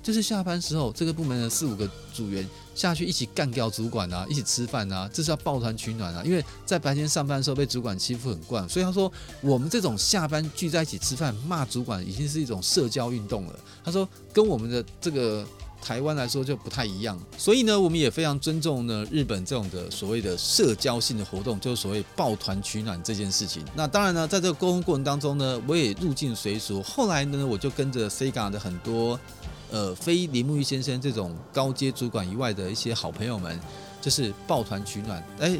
[0.01, 6.23] 就是下班时候，这个部门的四五个组员下去一起干掉主管啊，一起吃饭啊，这是要抱团取暖啊。
[6.25, 13.59] 因为在白天上班的时候被主管欺负很惯，所以他说我们这种下班聚在一起吃饭骂主管已经是一种社交运动了。
[13.83, 15.45] 他说跟我们的这个
[15.81, 23.65] 台湾来说就不太一样，所以呢，我们也非常尊重呢日本这种的所谓的社交性的活动，就是所谓抱团取暖这件事情。
[23.75, 26.81] 那当然呢，在这个沟通过程当中呢，我也入境随俗。
[26.83, 29.19] 后来呢，我就跟着 Sega 的很多。
[29.73, 33.57] 呃，非铃木玉先生这种高阶主管以外的一些好朋友们，
[34.01, 35.25] 就是抱团取暖。
[35.39, 35.57] 哎，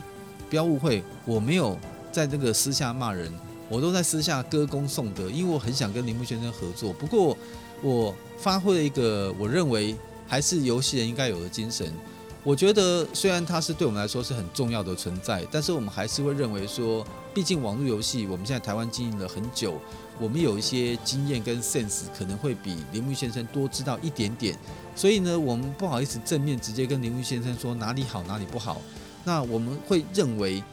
[0.49, 1.79] 不要误会，我没有
[2.11, 3.31] 在这个私下骂人，
[3.69, 6.91] 我都在私下歌功颂德，因为我很想跟铃木先生合作。
[6.91, 7.37] 不过，
[7.81, 9.95] 我发挥了一个我认为
[10.31, 11.93] 还是游戏人应该有的精神。
[12.41, 19.77] 我觉得虽然它是对我们来说是很重要的存在，但是我们还是会认为说，毕竟网络游戏我们现在台湾经营了很久。
[20.17, 24.57] 我们有一些经验跟 sense，可能会比铃木先生多知道一点点，
[24.95, 28.81] 所以呢，我们不好意思正面直接跟铃木先生说哪里好哪里不好。
[29.25, 30.63] 那我们会认为，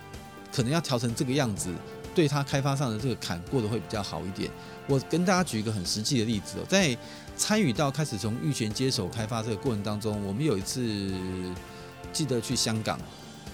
[0.54, 1.74] 可能要调成这个样子，
[2.14, 4.48] 对他开发上的这个坎过得会比较好一点。
[4.86, 6.96] 我跟大家举一个很实际的例子哦，在
[7.38, 11.10] 参与到开始从玉泉接手开发这个过程当中，我们有一次
[12.12, 12.98] 记得去香港，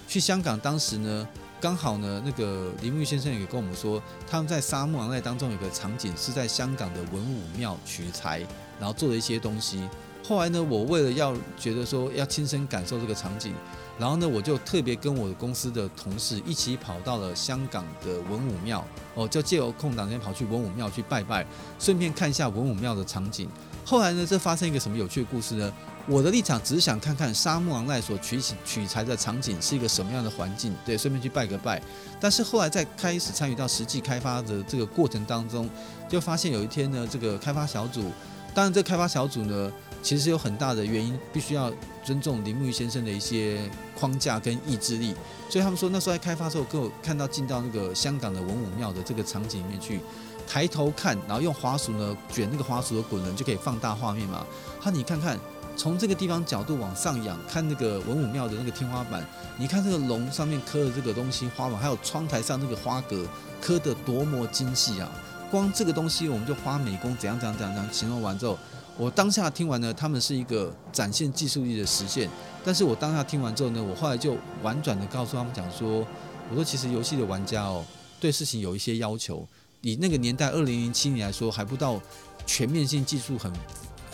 [0.09, 1.29] 去香港当时呢。
[1.61, 8.41] 刚好呢，那个林木先生也跟我们说，他们在沙漠王奈当中有个场景是在香港的文武庙取材，
[8.79, 9.89] 然后做了一些东西。
[10.23, 13.55] 后来呢，我为了要觉得说要亲身感受这个场景，
[13.99, 21.47] 然后呢，我就特别跟我的公司的同事一起跑到了香港的文武庙，哦，就借由空档时间跑去文武庙去拜拜，
[21.79, 23.49] 顺便看一下文武庙的场景。
[23.85, 25.73] 后来呢，这发生一个什么有趣的故事呢？
[26.07, 31.81] 我的立场只是想看看沙木昂赖所取取材的场景是一个什么样的环境，对，顺便去拜个拜。
[32.21, 35.69] 但是后来在开始参与到实际开发的这个过程当中，
[36.09, 38.11] 就发现有一天呢，这个开发小组，
[38.55, 43.59] 当然这开发小组呢，其实有很大的原因，必须要尊重铃木先生的一些
[43.99, 45.15] 框架跟意志力。
[45.49, 50.01] 所以他们说那时候在开发的时候，跟我看到进到那个香港的文武庙的这个场景里面去，
[50.47, 54.47] 抬头看，然后用滑鼠呢卷那个滑鼠的滚轮就可以放大画面嘛。
[54.81, 55.39] 他你看看。
[55.77, 59.27] 从这个地方角度往上仰，看那个文武庙的那个天花板，
[59.59, 63.27] 你看这个龙上面刻的这个东西花纹，还有窗台上那个花格
[63.61, 65.11] 刻得多么精细啊！
[65.51, 68.57] 光这个东西我们就花美工怎样怎样怎样怎样形容完之后，
[68.97, 72.31] 我当下听完呢，他们是一个展现技术力的实现。
[72.65, 76.07] 但是我当下听完之后呢，我后来就婉转的告诉他们讲说，
[76.51, 77.85] 我说其实游戏的玩家哦，
[78.21, 79.45] 对事情有一些要求，
[79.85, 82.01] 以那个年代二零零七年来说，还不到
[82.47, 83.53] 全面性技术很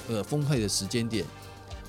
[0.08, 1.24] 呃丰沛的时间点。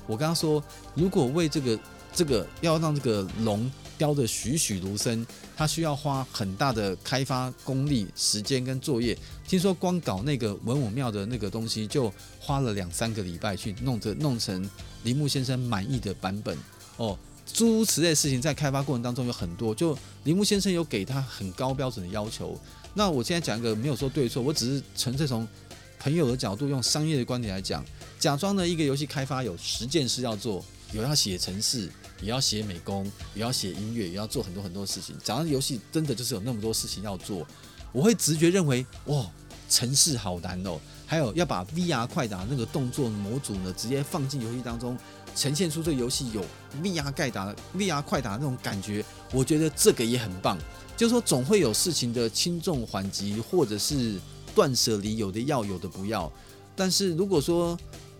[0.06, 0.62] 我刚刚说，
[0.94, 1.78] 如果为这个
[2.14, 3.68] 这个要让这个龙
[3.98, 9.18] 雕得栩栩如生，它需要花很大的开发功力、时间跟作业。
[9.48, 14.70] 听说光搞那个文武庙的那个东西，就花了两三个礼拜去弄着弄成
[15.02, 16.56] 铃木先生满意的版本。
[16.98, 17.18] 哦，
[17.52, 22.56] 诸如此类的事情在开发过程当中有很多，就铃木先生有给他很高标准的要求。
[22.94, 25.46] 那我现在讲一个没有说对错，我只是纯粹从
[25.98, 27.84] 朋友的角度，用商业的观点来讲。
[28.18, 35.16] 假装呢，一个游戏开发有十件事要做，有要写程式，也要写美工，也要写音乐，也要做很多很多事情。
[35.18, 37.46] 假装游戏真的就是有那么多事情要做，
[37.92, 39.26] 我会直觉认为，哇，
[39.68, 40.78] 程式好难哦。
[41.06, 44.96] 还有要把 VR 快打那个动作模组呢，直接放进游戏当中，
[45.34, 46.44] 呈现出这个游戏有
[46.82, 49.04] VR 快打、VR 快打那种感觉。
[49.32, 50.58] 我觉得这个也很棒。
[51.02, 54.20] 就是说，总会有事情的轻重缓急，或者是
[54.54, 56.30] 断舍离，有的要，有的不要。
[56.76, 57.76] 但是如果说，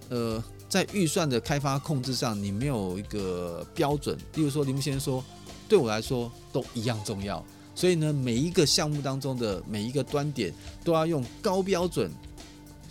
[0.09, 4.19] 呃，在预算的开发控制上，你没有一个标准。
[4.35, 5.25] 例如说，林木先生说，
[5.69, 7.41] 对我来说都一样重要。
[7.73, 12.11] 所以呢，每一个项目当中的每一个端点都要用高标准，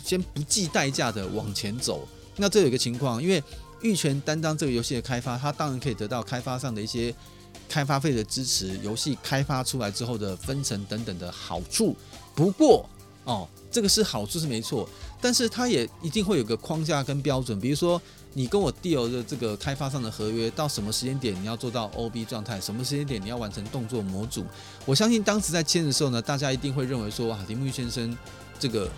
[0.02, 2.08] 先不计代价的往前走。
[2.36, 3.44] 那这有一个情况，因为
[3.82, 7.14] 玉泉担当这个游戏的开发，它当然可以得到开发上的一些
[7.72, 11.96] 开发费的支持，游戏开发出来之后的分成等等的好处。
[12.34, 12.84] 不过
[13.24, 14.86] 哦，这个是好处是没错，
[15.20, 18.00] 但是它也一定会有个框架跟标准，比如说。
[18.34, 24.42] 你跟我 deal 的这个开发商的合约，到什么时间点你要做到 OB 状态，什么时间点你要完成动作模组？
[24.86, 28.16] 我相信当时在签的时候呢，大家一定会认为说，啊，林木玉先生
[28.58, 28.90] 这个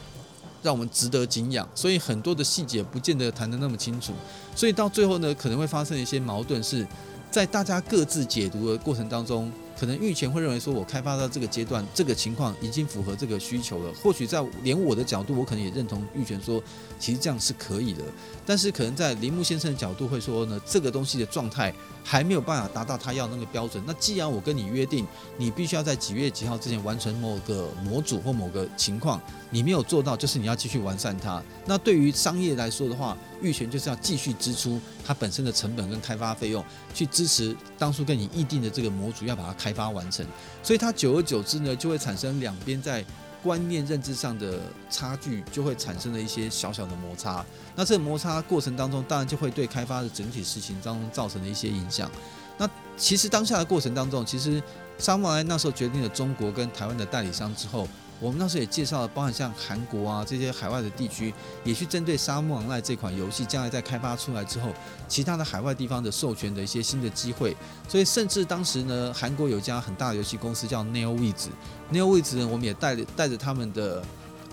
[0.62, 4.12] 让我们值得敬仰，所以很多的细节不见得谈得那么清楚，
[4.54, 6.86] 所以到最后呢，可能会发生一些矛盾，是
[7.34, 9.50] 在大家各自解读的过程当中。
[9.76, 13.92] 可能玉泉会认为说，我开发到这个阶段，这个情况已经符合这个需求了。
[14.00, 16.62] 或许在连我的角度，我可能也认同玉泉说，
[16.96, 18.04] 其实这样是可以的。
[18.46, 23.82] 但是可能在铃木先生的角度会说呢，这个东西的状态还没有办法达到他要那个标准。
[23.84, 25.04] 那既然我跟你约定，
[25.36, 29.20] 你必须要在几月几号之前完成某个模组或某个情况，
[29.50, 31.42] 你没有做到，就是你要继续完善它。
[31.66, 36.64] 那对于商业来说的话，玉泉就是要继续支出它本身的成本跟开发费用，
[36.94, 40.24] 去支持当初跟你议定的这个模组，要把它开发完成。
[40.62, 43.04] 所以它久而久之呢，就会产生两边在
[43.42, 47.44] 观念认知上的差距，就会产生了一些小小的摩擦。
[47.76, 52.10] 那这个摩擦过程当中，当然就会对开发的整体事情当中造成了一些影响。
[52.56, 54.62] 那其实当下的过程当中，其实
[54.96, 57.86] 沙漠那时候决定了中国跟台湾的代理商之后。
[58.24, 61.32] 我们当时也介绍了，包含像韩国啊这些海外的地区，
[61.62, 64.72] 也去针对《沙漠王赖》这款游戏，将来在开发出来之后，
[65.06, 67.54] 其他的海外地方的授权的一些新的机会。
[67.86, 74.02] 所以，甚至当时呢，韩国有一家很大的游戏公司叫 NeoWiz，NeoWiz 呢，我们也带带着他们的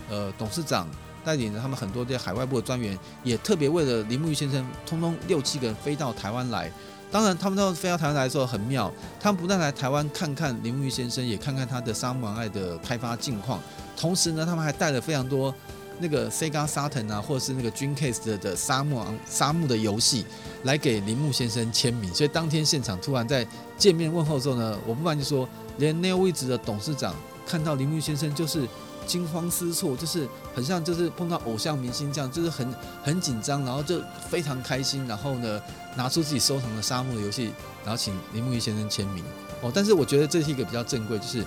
[0.09, 0.85] 呃董事长，
[1.23, 6.69] 带领着他们很多的海外部的专员，也特别为了铃木裕先生，通通六七个人飞到台湾来。
[7.11, 13.59] 当然，他们到飞到台湾来的时候很妙，他们不但来台湾看看铃木裕先生，也看看他的《沙漠爱》的开发近况。
[13.97, 15.53] 同时呢，他们还带了非常多
[15.99, 20.25] 那个 Sega Saturn 啊，或者是那个 Dreamcast 的沙漠沙漠的游戏
[20.63, 22.13] 来给铃木先生签名。
[22.13, 23.45] 所以当天现场突然在
[23.77, 25.47] 见面问候之后呢，我不瞒你说，
[25.77, 27.13] 连 NeoWiz 的董事长
[27.45, 28.67] 看到铃木先生就是。
[29.07, 35.61] 惊慌失措，就是很像，就是碰到偶像明星这样，就是很很紧张，然后就非常开心，然后呢，
[35.95, 39.23] 拿出自己收藏的沙漠的游戏，然后请铃木裕先生签名
[39.61, 39.71] 哦。
[39.73, 41.45] 但是我觉得这是一个比较正规，就是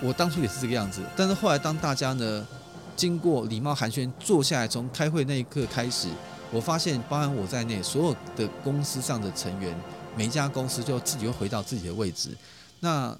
[0.00, 1.00] 我当初也是这个样子。
[1.16, 2.46] 但是后来当大家呢
[2.94, 6.08] 经过礼貌寒暄，坐下来从开会那一刻开始，
[6.50, 9.74] 我发现包含我在内所有的公司上的成员，
[10.16, 12.36] 每一家公司就自己会回到自己的位置。
[12.80, 13.16] 那。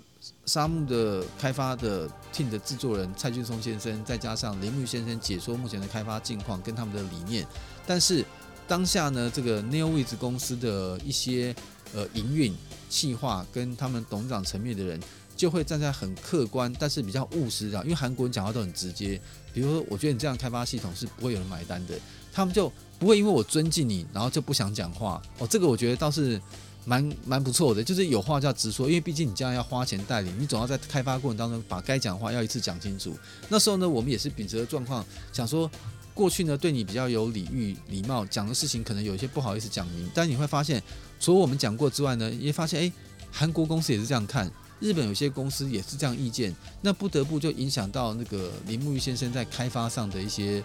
[0.47, 7.47] 沙漠的开发的 team 的制作人蔡俊松先生，再加上铃木先生解说目前的开发近况跟他们的理念，
[7.87, 8.25] 但是
[8.69, 11.55] 当下呢，这个 NeoWiz 公司的一些
[11.95, 12.55] 呃营运
[12.89, 15.01] 企划跟他们董事长层面的人，
[15.37, 19.21] 就会站在很客观，但是比较务实的，因为韩国人讲话都很直接，
[19.53, 21.95] 比如说我觉得你这样开发系统是不会有人买单的，
[22.33, 26.41] 他们就不会因为我尊敬你，然后就不想讲话哦，这个我觉得倒是。
[26.85, 33.17] 蛮蛮不错的，就是有话就要直说，因为毕竟你将来要花钱代理，你总要在开发过程当中把该讲的话要一次讲清楚。
[33.49, 35.71] 那时候呢，我们也是秉持的状况，想说
[36.13, 40.83] 过去呢对你比较有礼遇、礼貌，讲的事情可能有一些不好意思讲明，但你会发现，
[41.21, 42.93] 除了我们讲过之外呢，也发现诶，
[43.31, 50.63] 韩国公司也是这样看，日本有些公司也是这样意见，那不得不就影响到那个铃木裕先生在开发上的一些。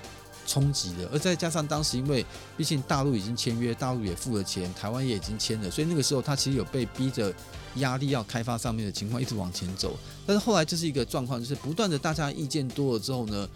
[0.47, 7.31] 冲击的，而再加上当时因为毕竟大陆已经签约，大陆也付了钱，台湾也已经签了，所以那个时候他其实有被逼着
[7.75, 9.95] 压力要开发上面的情况一直往前走。
[10.25, 13.47] 但是后来这是一个状况，就是不断的大家意见多了之后呢，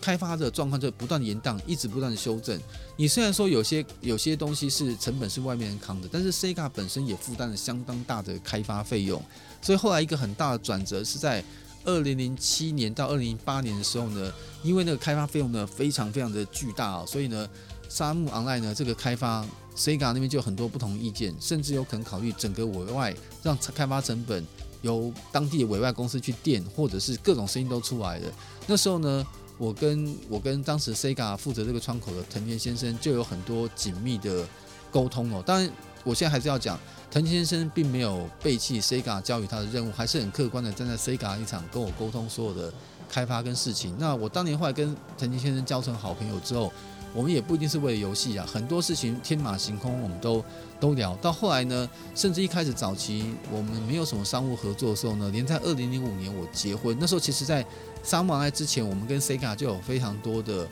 [0.00, 2.58] 开发的状况就不断延宕，一直不断的修正。
[2.96, 9.22] 你虽然说有些有些东西是成本是外面人扛的，但是 Sega 本身也负担了相当大的开发费用，
[9.60, 11.44] 所以后来一个很大的转折是在。
[11.88, 14.30] 二零零七年到二零零八年的时候呢，
[14.62, 17.48] 因为那个开发费用呢非常非常的巨大啊，所以呢，
[17.88, 19.42] 沙漠 Online 呢这个开发
[19.74, 24.46] ，Sega 那边就有很多不同意见，甚至有可能考虑整个委外，让开发成本
[24.82, 28.32] 由当地的委外公司去垫，或者是各种声音都出来了。
[28.66, 34.46] 那时候呢，我跟我跟当时 Sega 负责这个窗口的藤田先生就有很多紧密的
[34.90, 35.42] 沟通哦。
[35.46, 35.72] 当然，
[36.08, 36.78] 我现在还是要讲。
[37.10, 42.72] 藤井先生并没有背弃 Sega 交予他的任务，还是很客观的站在 Sega 立场跟我沟通所有的
[43.08, 43.94] 开发跟事情。
[43.98, 46.70] 那我当年后来跟藤井先生交成好朋友之后，
[47.14, 50.44] 我们也不一定是为了游戏啊，很多事情天马行空，我们都
[50.78, 51.16] 都聊。
[51.16, 57.64] 到后来呢，甚至一开始早期我们没有什么商务合作的时候呢，连在二零零五年我结婚那时候，其实在
[58.04, 60.68] 沙漠来之前，我们跟 Sega 就有非常多的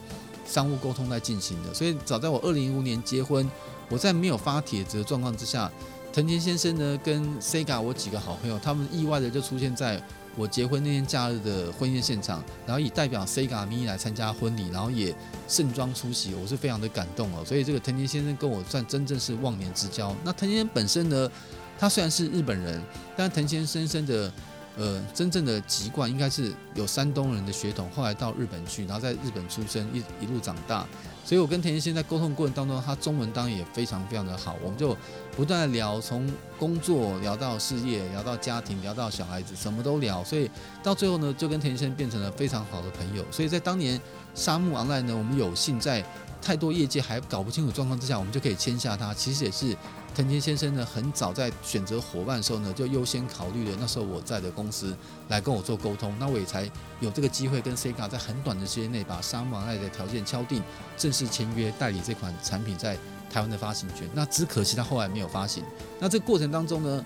[0.47, 1.73] 商务沟通在进行的。
[1.73, 3.51] 所以早在我二零零五年结婚，
[3.89, 5.71] 我在没有发帖子的状况之下。
[6.13, 10.03] 藤田先生呢跟 Sega 我几个好朋友，他们意外的就出现在
[10.35, 15.15] 我结婚那天假日的婚宴现场，然后以代表 Sega 名义来参加婚礼，然后也
[15.47, 17.45] 盛装出席，我是非常的感动哦。
[17.45, 20.15] 所以这个藤田先生跟我算真正是忘年之交。
[20.25, 21.31] 那藤田本身呢，
[21.79, 22.83] 他虽然是日本人，
[23.15, 24.33] 但藤田先生的。
[24.79, 30.87] 呃，真正的籍贯应该是有山东人的血统，后来到日本去，然后在日本出生，一一路长大。
[31.27, 34.97] 所以我跟田先生在沟通过程当中，他中文当然也非常非常的好，我们就
[35.37, 40.23] 不断的聊，从工作聊到事业，聊到家庭，聊到小孩子，什么都聊。
[40.23, 40.49] 所以
[40.85, 43.25] 到最后呢，就跟田先生变成了非常好的朋友。
[43.33, 44.01] 所以在当年
[44.37, 46.05] 沙漠昂赖呢，我们有幸在
[46.41, 49.13] 太多业界还搞不清楚状况之下，我们就可以签下他。
[49.13, 49.77] 其实也是。
[50.17, 54.97] 藤田先生呢，很早在选择伙伴的时候呢，就优先考虑了那时候我在的公司
[55.29, 60.63] 来跟我做沟通，那我也才有这个机会跟 Sega 在很短的时间内把沙木 online 的条件敲定，
[60.97, 62.97] 正式签约代理这款产品在
[63.31, 64.09] 台湾的发行权。
[64.15, 65.63] 那只可惜他后来没有发行。
[66.01, 67.05] 那这过程当中呢，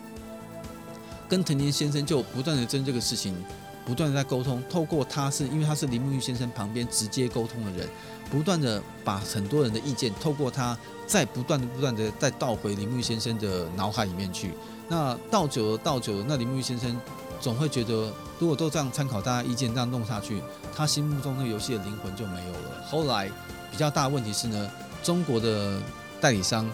[1.28, 3.34] 跟藤田先生就不断的争这个事情，
[3.84, 4.62] 不断的在沟通。
[4.70, 7.88] 透过他是因为他是林木玉先生旁边直接沟通的人。
[8.30, 14.54] 不断的把很多人的意见透过他，再不断的不断的再倒回铃木先生的脑海里面去。
[14.88, 16.96] 那倒久了，倒久了，那铃木先生
[17.40, 20.40] 总会觉得，如果都这样参考大家意见这样弄下去，
[20.76, 22.84] 他心目中那个游戏的灵魂就没有了。
[22.88, 23.28] 后来
[23.70, 24.70] 比较大的问题是呢，
[25.02, 25.80] 中国的
[26.20, 26.70] 代理商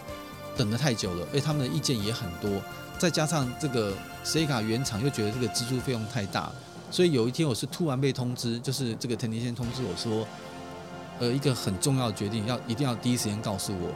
[0.56, 2.50] 等得太久了，而他们的意见也很多，
[2.98, 6.52] 再加上这个 Sega 原厂又觉得这个支出费用太大，
[6.90, 10.26] 所以有一天我是突然被通知，就是这个藤田先生通知我说。
[11.18, 13.90] 呃，一个很重要的决定，要一定要第一时间告诉我，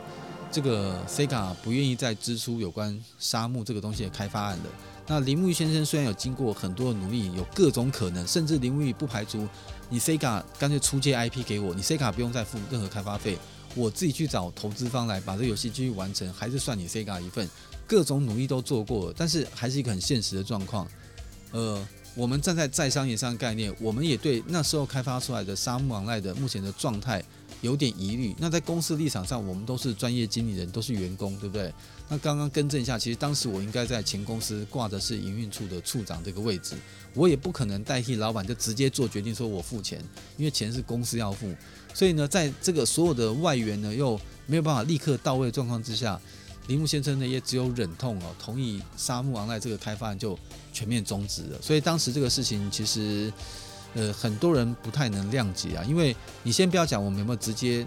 [0.50, 4.70] 这个 Sega 不愿意再支出有关沙木这个东西的开发案的。
[5.06, 9.46] 那铃木先生虽然有经过很多的努力，有各种可能，甚至铃木不排除
[9.88, 13.36] 你 Sega 干脆出借 IP 给我，你 Sega 不用再付任何开发费，
[13.74, 17.48] 我自己去找投资方来把这个游戏继续完成，还是算你 Sega 一份。
[17.86, 20.88] 各种努力都做过，但是还是一个很现实的状况，
[21.50, 21.86] 呃。
[22.14, 27.22] 我们站在在商言商的概念，我们也对那时候开发出来的沙木 online 的目前的状态
[27.60, 28.34] 有点疑虑。
[28.38, 31.72] 那在公司立场上，我们都是专业经理人，都是员工，对不对？
[32.08, 36.74] 那刚刚更正一下，其实当时我应该在前公司挂的是营运处的处长这个位置，
[37.14, 40.02] 我也不可能代替老板就直接做决定，说我付钱，
[40.36, 41.54] 因为钱是公司要付。
[41.94, 46.20] 所以呢，在这个所有的外援呢又没有办法立刻到位的状况之下。
[46.70, 50.38] 铃木先生呢，也只有忍痛哦，同意沙木 online 这个开发案就
[50.72, 51.60] 全面终止了。
[51.60, 53.32] 所以当时这个事情其实，
[53.94, 55.82] 呃，很多人不太能谅解啊。
[55.82, 57.84] 因为你先不要讲我们有没有直接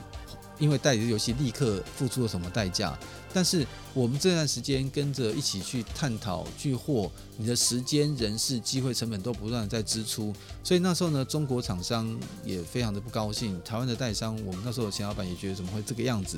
[0.60, 2.94] 因为代理的游戏立刻付出了什么代价，
[3.34, 10.36] 但是我们这段时间跟着一起去探讨、去货，你的时间、人事、机会成本都不断的在支出。
[10.62, 16.38] 所以那时候呢，中国厂商也非常的不高兴，台湾的代理商，我们那时候的钱老板也觉得怎么会这个样子。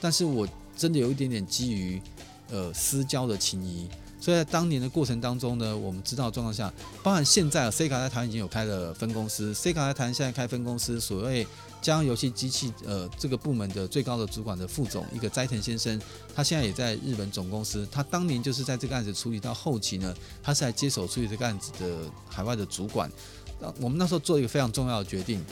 [0.00, 0.46] 但是我。
[0.80, 2.00] 真的有一点点基于，
[2.48, 3.86] 呃，私交的情谊，
[4.18, 11.46] 所以在当年的过程当中呢，我们知道状况下，包含现在啊，Sega 在台湾已经有开了分公司，Sega 在台湾现在开分公司，所谓
[11.82, 16.00] 将游戏机器呃这个部门的最高的主管的副总一个斋藤先生，
[16.34, 23.12] 他现在也在日本总公司，他当年就是在这个案子处理到后期呢，他是来接手处理这个案子的海外的主管，
[23.60, 25.44] 那我们那时候做一个非常重要的决定，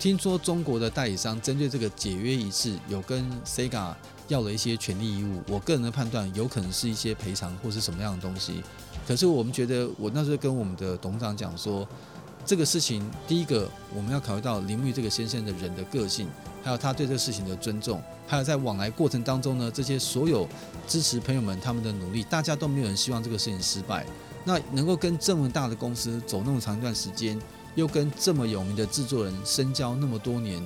[0.00, 3.94] 听说中国的代理商针对这个解约仪式有跟 Sega。
[4.28, 8.62] 要了一些权利义务，我个人的判断有可能是一些赔偿或是什么样的东西。
[9.06, 11.86] 可是我们觉得，我那时候跟我们的董事长讲说，
[12.46, 16.26] 这个事情第一个我们要考虑到林木这个先生的人的个性，
[16.62, 20.48] 还有他对这个事情的尊重，还有在往来过程当中呢，这些所有
[20.86, 24.06] 支持朋友们他们的努力，大家都没有人希望这个事情失败。
[24.44, 27.38] 那能够跟这么大的公司走那么长一段时间，
[27.74, 30.62] 又跟这么有名的制作人深交那么多年。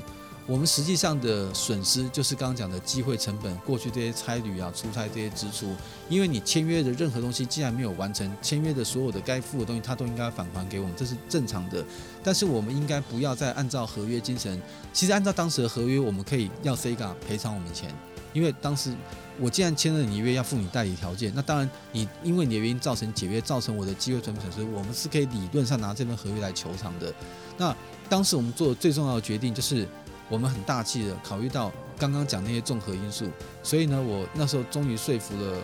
[0.49, 5.77] 我们实际上的损失就是刚刚讲的机会成本，过去这些差旅啊、出差这些支出，
[6.09, 11.85] 因为你签约的任何东西既然没有完成，签约的所有的该付的东西，他都应该返还给我们，这是正常的。
[12.25, 14.59] 但是我们应该不要再按照合约精神，
[14.91, 17.95] 其实按照当时的合约，我们可以要 Sega 赔偿我们钱，
[18.33, 18.95] 因为当时
[19.39, 27.13] 我既然签了你约，要付你代理条件，那当然你因为你的原因造成解约，造成我的机会成本损失，我们是可以理论上拿这份合约来求偿的。
[27.59, 27.77] 那
[28.09, 29.87] 当时我们做的最重要的决定就是。
[30.29, 33.29] 我们很大气的考虑到刚刚讲那些综合因素，
[33.63, 35.59] 所以呢，我那时候终于说服了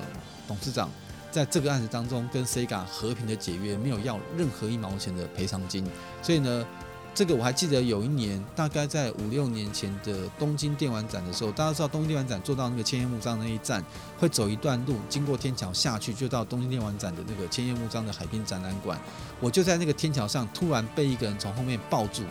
[0.48, 0.90] 董事长，
[1.30, 5.86] 在这个案子当中跟 Sega 和平的解约，没有要任何一毛钱的赔偿金。
[6.22, 6.66] 所以呢，
[7.14, 13.84] 这个我还记得有一年，大概在五六年前的东京电玩展的时候，大家知道东京电玩展做到那个千叶幕张那一站，
[14.18, 18.98] 会走一段路，经过天桥下去，就到东京电玩展的那个千叶幕张的海滨展览馆。
[19.40, 22.22] 我就在那个天桥上，突然被一个人从后面抱住，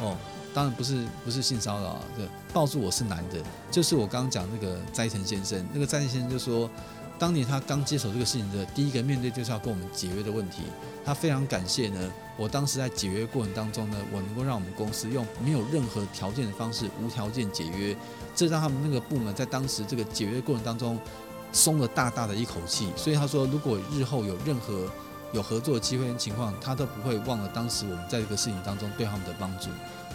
[0.00, 0.16] 哦。
[0.56, 2.00] 当然不是，不是性骚扰啊！
[2.16, 3.38] 对，抱住我是男的，
[3.70, 5.62] 就是我刚刚讲那个斋藤先生。
[5.70, 6.70] 那个斋藤先生就说
[7.20, 10.62] ：“当年他刚接手这个事情的第一个面对就是要跟我们解约的问题。
[11.04, 17.94] 他非常感谢呢，我当时在解约过程当中呢，我能够让我们公司用没有任何条件的方式无条件解约，
[18.34, 20.98] 这让他们那个部门在当时这个解约过程当中
[21.52, 22.90] 松了大大的一口气。
[22.96, 24.90] 所以他说，如果日后有任何
[25.32, 29.68] 有合作机会跟情况，他都不会忘了当时我们在这个事情当中对他们的帮助。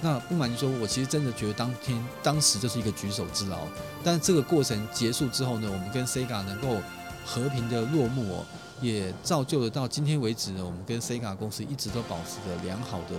[0.04, 3.60] 那不瞒你说，我其实真的觉得当天当时就是一个举手之劳。
[4.04, 6.78] 但这个过程结束之后呢，我们跟 Sega 能够
[7.24, 8.46] 和平的落幕哦，
[8.82, 13.16] 也造就了到今天为止呢，我们跟 Sega 公司一直都保持着良好的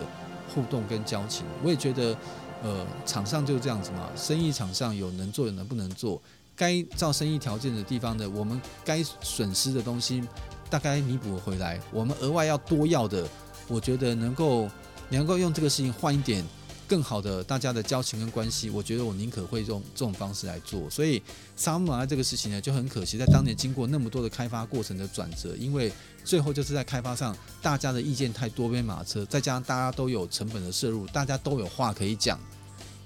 [0.53, 1.47] 互动跟交情。
[1.62, 2.16] 我也觉得，
[2.64, 6.20] 呃，场上就是这样子嘛，生意场上有能做有能不能做，
[6.57, 10.20] 该照生意条件的地方呢，我们该损失的东西
[10.68, 11.80] 大概弥补回来。
[11.93, 13.24] 我们额外要多要的，
[13.68, 14.68] 我觉得能够
[15.11, 16.45] 能够用这个事情换一点。
[16.93, 20.90] 更好的大家的交情跟关系，我觉得我宁可会用这种方式来做。
[20.90, 21.22] 所以
[21.57, 25.90] 沙姆莱这个事情呢，就很可惜，在当年经过那么多的开发过程的转折，因为
[26.22, 32.38] 最后就是在开发上大家的意见太多边马车，再加上大家都有成本的摄入，大家都有话可以讲，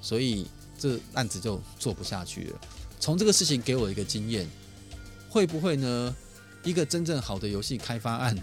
[0.02, 2.60] 所以这案子就做不下去了。
[2.98, 4.48] 从这个事情给我一个经验，
[5.30, 6.16] 会不会呢？
[6.64, 8.36] 一个真正好的游戏开发案，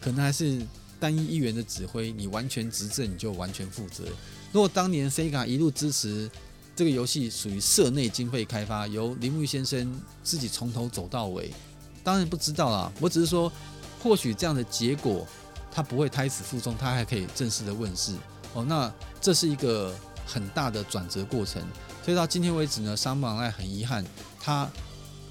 [0.00, 0.64] 可能还是
[1.00, 4.04] 单一一员的指挥，你完全执政，你就完全负责。
[4.54, 6.30] 如果当年 Sega 一路支持
[6.76, 11.52] 这个游戏，属于社内经费开发，由铃木先生自己从头走到尾，
[12.04, 12.92] 当然不知道啦。
[13.00, 13.50] 我只是说，
[14.00, 15.26] 或许这样的结果，
[15.72, 18.14] 他不会胎死腹中，他还可以正式的问世
[18.52, 18.64] 哦。
[18.64, 19.92] 那这是一个
[20.24, 21.60] 很大的转折过程。
[22.04, 24.06] 所以到今天为止呢，沙漠爱很遗憾，
[24.38, 24.70] 他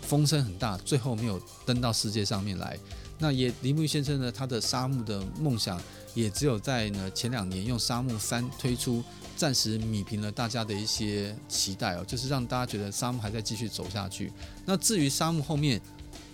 [0.01, 2.77] 风声很大，最后没有登到世界上面来。
[3.19, 5.81] 那也铃木先生呢，他的沙漠的梦想。
[6.13, 9.03] 也只有在呢前两年用沙漠三推出，
[9.35, 14.31] 暂时米平了大家的一些期待哦，就是让大家觉得沙漠还在继续走下去。
[14.65, 15.81] 那至于沙漠后面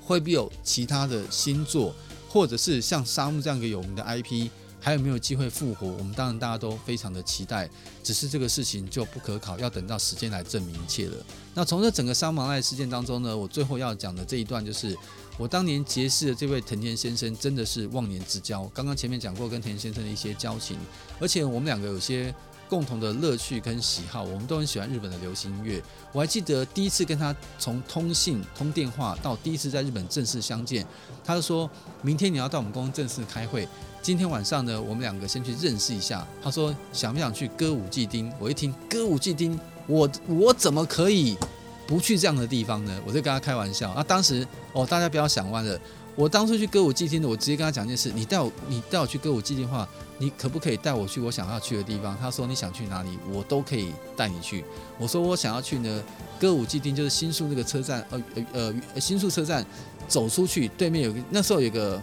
[0.01, 1.95] 会不会有其他的新作，
[2.27, 4.49] 或者是像沙漠这样一个有名的 IP，
[4.79, 5.87] 还有没有机会复活？
[5.87, 7.69] 我们当然大家都非常的期待，
[8.03, 11.15] 只是这个事情就不可考，要等到时间来证明一切了。
[11.53, 14.97] 那从这整个沙漠爱事件当中呢，我最后要讲的这一段就是。
[15.39, 18.69] 我当年结识的这位藤田先生真的是忘年之交。
[18.73, 20.77] 刚刚前面讲过跟田先生的一些交情，
[21.17, 22.35] 而且我们两个有些
[22.67, 25.81] 共同的乐趣跟喜好，我们都很喜欢日本的流行音乐。
[26.11, 30.85] 我还记得第一次跟他从通信通电话到第一次在日本正式相见，
[31.23, 31.69] 他就说
[32.01, 33.65] 明天你要到我们公司正式开会，
[34.01, 36.27] 今天晚上呢，我们两个先去认识一下。
[36.43, 38.29] 他说想不想去歌舞伎町？
[38.39, 41.37] 我一听歌舞伎町，我我怎么可以？
[41.89, 43.89] 不去这样的地方呢，我就跟他开玩笑。
[43.89, 45.79] 啊，当时哦，大家不要想歪了。
[46.15, 49.87] 我当初去歌舞伎町的，我直接跟他讲一件事：你带我，你带我去歌舞伎町的话，
[50.19, 52.15] 你可不可以带我去我想要去的地方？
[52.21, 54.63] 他说你想去哪里，我都可以带你去。
[54.99, 56.03] 我说我想要去呢，
[56.39, 58.21] 歌舞伎町就是新宿那个车站，呃
[58.53, 59.65] 呃呃，新宿车站
[60.07, 61.99] 走出去对面有个，那时候有个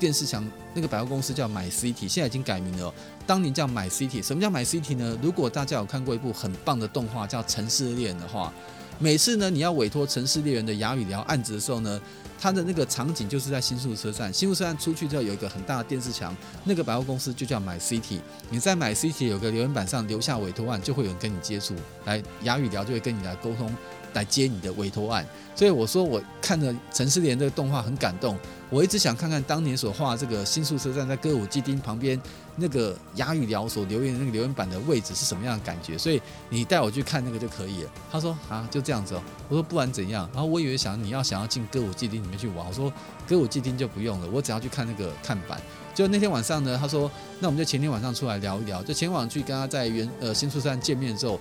[0.00, 2.92] 电视墙，那个百货公司叫买 City，现在已经改名了。
[3.24, 5.16] 当年叫买 City，什么叫买 City 呢？
[5.22, 8.52] 如果大家有看过一部很棒的动画叫《城市猎人》的话。
[9.00, 12.00] 每次呢，你要委托城市猎人的哑语聊案子的时候呢，
[12.40, 14.32] 他的那个场景就是在新宿车站。
[14.32, 18.18] 新宿车站出去之后有一个很大的电视墙，那个百货公司就叫 My City。
[18.50, 21.76] 你在 My City 有个留言板上留下委托案，就会有人跟你接触，
[22.06, 23.72] 来哑语聊就会跟你来沟通，
[24.14, 25.24] 来接你的委托案。
[25.54, 28.36] 所以我说我看了城市猎人这个动画很感动，
[28.68, 32.20] 我一直想看看当年所画这个新宿车站在歌舞伎町旁边。
[32.60, 35.96] 那个哑语聊所留言的那个留言板的位置是什么样的感觉？
[35.96, 37.90] 所以你带我去看那个就可以了。
[38.10, 39.22] 他说啊，就这样子哦。
[39.48, 42.92] 我说不管怎样，然后我以为想你要想要进歌舞伎町里面去玩，我说
[43.28, 45.60] 歌舞伎町就不用了，我只要去看那个看板。
[45.94, 48.82] 就那天晚上呢，他说那我们就前天晚上出来聊一聊。
[48.82, 51.38] 就前往去跟他在原呃新宿站见面之后，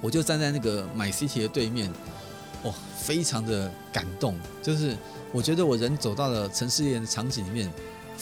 [0.00, 1.88] 我就站在那个买 City 的对面，
[2.62, 4.96] 哦，非常的感动，就是
[5.32, 7.72] 我觉得我人走到了城市猎人的场景里面。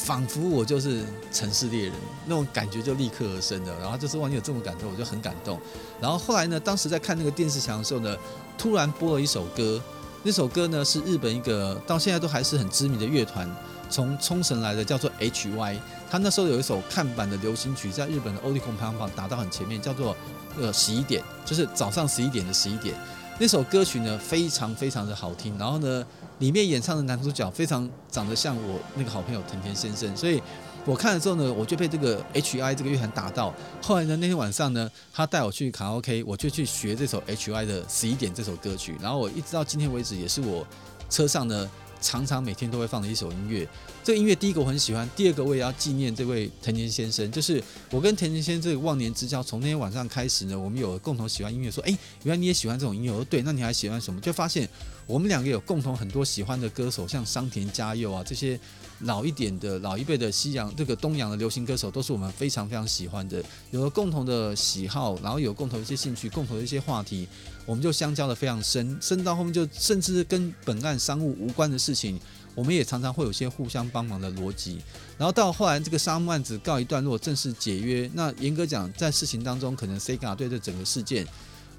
[0.03, 1.93] 仿佛我就是城市猎人，
[2.25, 3.79] 那种感觉就立刻而生的。
[3.79, 5.61] 然后就是哇，你有这么感动，我就很感动。
[6.01, 8.17] 然后后来呢，当时在看那个电视墙的时候呢，
[8.57, 9.81] 突然播了一首歌。
[10.23, 13.49] 那首歌呢是日本一个到现在都还是很知名的乐团，
[13.89, 15.79] 从冲绳来的，叫做 HY。
[16.11, 20.17] 他那时候有一首看板的流行曲，在日本的 Oricon 排行榜打到很前面，叫做
[20.59, 22.95] 呃十一点，就是早上十一点的十一点。
[23.41, 25.59] 那首歌曲呢非常非常的好听。
[25.59, 26.07] 然后呢。
[26.41, 30.43] 里面演唱的男主角非常长得像我那个好朋友藤田先生，所以
[30.87, 33.55] 我看了之后呢，我就被这个 H.I 这个乐团打到。
[33.83, 38.97] 后来呢，那天晚上呢，他带我去卡拉 OK，我就去学这首 H.I 的十一点这首歌曲。
[39.03, 40.67] 然后我一直到今天为止，也是我
[41.11, 41.71] 车上呢
[42.01, 43.69] 常常每天都会放的一首音乐。
[44.11, 54.21] 这个音乐第一个我很喜欢，第二个我也要纪念这位藤田先生，就是我跟藤田先生这个忘年之交，从那天晚上开始呢，我们有共同喜欢音乐，说，哎，原来你也喜欢这种音乐，我说对，那你还喜欢什么？
[54.21, 54.69] 就发现
[55.07, 58.59] 我们两个有共同很多喜欢的歌手，像桑田佳佑啊这些
[59.03, 63.41] 老一点的老一辈的西洋这个东洋的流行歌手，都是我们非常非常喜欢的，
[63.71, 67.29] 有了共同的喜好，然后有共同一些兴趣，共同的一些话题，
[67.65, 72.19] 我们就相交的非常深，深到后面就甚至跟本案商务无关的事情。
[72.55, 74.79] 我们也常常会有些互相帮忙的逻辑，
[75.17, 78.11] 然后到后来这个沙漠案子告一段落，正式解约。
[78.15, 81.27] 那严格讲，在事情当中，可能 Sega 对这整个事件，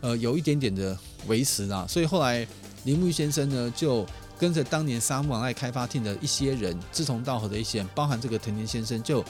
[0.01, 0.97] 呃，有一点点的
[1.27, 1.85] 维持啦。
[1.87, 2.47] 所以后来
[2.85, 4.05] 铃木先生呢，就
[4.39, 9.23] 跟着当年沙木爱开发厅的一些人志同道合的一些人，包含这个藤田先生就。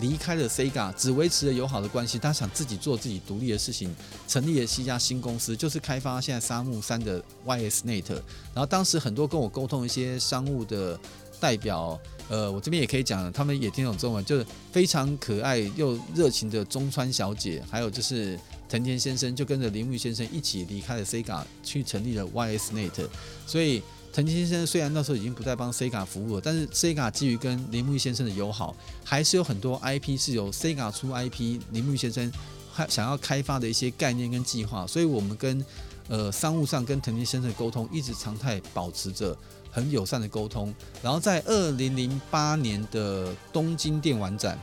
[0.00, 2.18] 离开了 Sega，只维持了友好的关系。
[2.18, 3.94] 他想自己做自己独立的事情，
[4.26, 8.10] 成立了一家新公司，就是开发现在沙木三的 YSNet。
[8.54, 10.98] 然后当时很多跟我沟通一些商务的
[11.38, 18.38] 代表，呃，我这边也可以讲，他们也听懂中文，就是非常可爱又热情的中川小姐，还有就是
[18.68, 23.06] 藤田先生，就跟着铃木先生一起离开了 Sega，去成立了 YSNet。
[23.46, 23.82] 所以。
[24.10, 32.32] 藤田先生虽然那时候已经不再帮 Sega 服务了，但是 Sega 基于跟铃木先生的友好，还是有很多 IP 是由 Sega 出 IP，铃木先生
[32.72, 35.64] 还想要开发的一些概念跟计划，所以我们跟
[36.08, 39.36] 呃商务上跟藤田先生的沟通一直常态保持着
[39.70, 40.74] 很友善的沟通。
[41.00, 44.58] 然后在二零零八年的东京电玩展，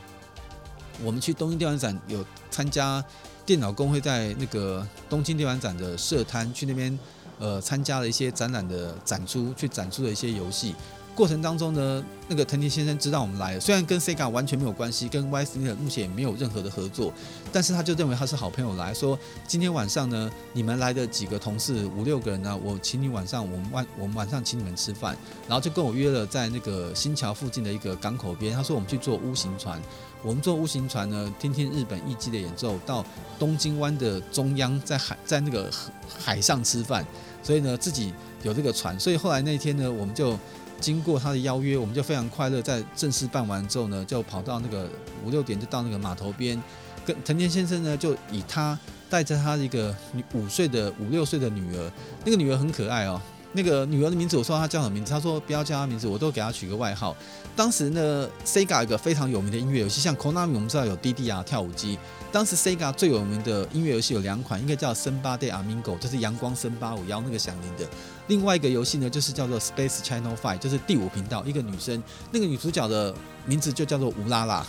[1.02, 3.02] 我们去东京电玩展有参加
[3.46, 6.98] 电脑工会在那个东京电玩展的设摊，去那边。
[7.38, 10.74] 呃，参加了一些展览的展出，去展出了一些游戏。
[11.14, 17.10] 过程当中呢，那个藤田先生知道我们来了，虽然跟 Sega 完全没有关系，跟 YSNE 目前也没有任何的合作，
[17.50, 19.18] 但是他就认为他是好朋友来说，
[19.48, 25.16] 今天晚上呢，你们来的几个同事五六个人呢，我请你晚上我们晚我们晚上请你们吃饭，
[25.48, 29.80] 然后就跟我约了在那个新桥附近的一个港口边，他说我们去坐屋形船，
[30.22, 33.02] 我们坐屋形船呢，听听日本艺伎的演奏，到
[33.38, 35.70] 东京湾的中央，在海在那个
[36.18, 37.06] 海上吃饭。
[37.46, 40.36] 所以呢，自己有这个船，所以后来那天呢，我们就
[40.80, 44.90] 经过他的邀约，我们就非常快乐，在正式办完之后呢，就跑到那个
[45.24, 46.60] 五六点就到那个码头边，
[47.04, 48.76] 跟藤田先生呢，就以他
[49.08, 49.94] 带着他一个
[50.32, 51.92] 五岁的五六岁的女儿，
[52.24, 53.22] 那个女儿很可爱哦。
[53.52, 55.10] 那个女儿的名字，我说她叫什么名字？
[55.10, 57.16] 她说不要叫她名字，我都给她取个外号。
[57.54, 61.98] 当时呢，Sega 一个非常有名的音乐游戏，像 Konami 我们知道有 DDR 跳舞机。
[62.36, 67.88] 当时 Sega 最有名的音乐游戏有两款，应该叫《森巴 Day Amigo》，就是阳光森巴五幺那个响铃的。
[68.26, 73.14] 另外一个游戏呢，就是叫做 Space Channel Five，就是第五频道，一个女生，那个女主角的
[73.46, 74.66] 名字就叫做乌拉拉。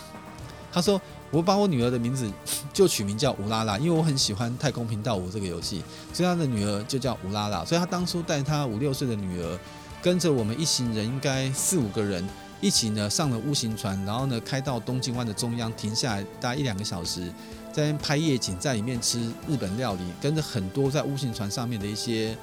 [0.72, 0.98] 她说。
[1.30, 2.26] 我把我女儿的名字
[2.72, 7.62] 就取名叫乌拉拉，因为我很喜欢太空频道五这个游戏，所以她的女儿就叫乌拉拉。
[7.66, 9.58] 所以她当初带她五六岁的女儿，
[10.00, 12.26] 跟着我们一行人，应该四五个人
[12.60, 17.32] 一起呢上了屋行船，然后呢开到东京湾的中央，停下来大概一两个小时，
[17.72, 22.36] 在拍夜景，在里面吃日本料理，跟着很多在屋行船上面的一些。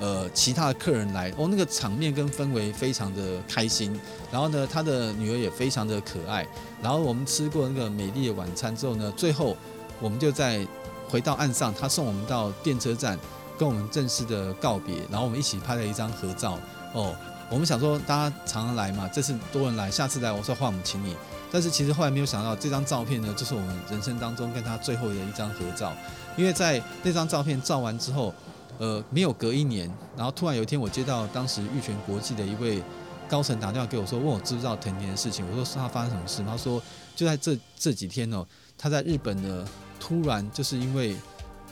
[0.00, 3.96] 呃，其他的客人来哦，那个场面跟氛围非常的开心。
[4.32, 6.44] 然后呢，他的女儿也非常的可爱。
[6.82, 9.54] 然后我们吃过那个美丽的晚餐之后呢，最后
[10.00, 10.66] 我们就在
[11.08, 13.16] 回到岸上，他送我们到电车站，
[13.58, 14.96] 跟我们正式的告别。
[15.10, 16.58] 然后我们一起拍了一张合照。
[16.94, 17.14] 哦，
[17.52, 21.14] 我们想说大家常常来嘛，这次多人来，下次来我说话我们请你。
[21.50, 25.92] 但是其实后来没有想到，这张照片呢，就是我们人生当中跟他最后的一张合照。
[26.34, 28.32] 因为在那张照片照完之后。
[28.78, 32.82] 呃，没有隔一年，然后突然有一天，我接到当时玉泉国际的一位
[33.28, 35.46] 高层打电话给我说，问我知不知道藤田的事情。
[35.48, 36.42] 我说是他发生什么事？
[36.42, 36.82] 他说
[37.14, 38.44] 就在这这几天哦，
[38.76, 39.64] 他在日本呢，
[40.00, 41.14] 突然就是因为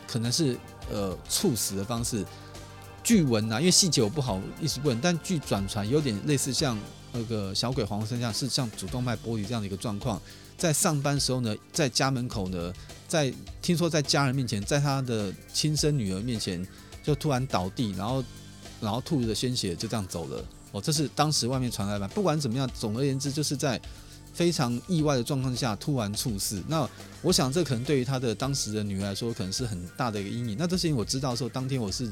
[0.07, 0.57] 可能是
[0.93, 2.25] 呃猝死的方式，
[3.11, 6.79] 据闻啊，因为细节我不好意思问，但据转传有点类似像
[7.11, 10.23] 那个小鬼黄生这样，是像主动脉剥离这样的一个状况，
[10.57, 12.73] 在上班时候呢，在家门口呢，
[13.09, 16.65] 在听说在家人面前，在他的亲生女儿面前。
[17.03, 18.23] 就突然倒地，然后，
[18.81, 20.45] 然后吐着鲜血，就这样走了。
[20.71, 22.07] 哦，这是当时外面传来的。
[22.09, 23.81] 不管怎么样，总而言之，就是在
[24.35, 26.63] 非常意外的状况下突然猝死。
[26.69, 26.89] 那
[27.23, 30.57] 我想，这可能对于他的当时的女儿来说，可能是很大的一个阴影。
[30.57, 32.09] 那这事情我知道的时候，当天我是。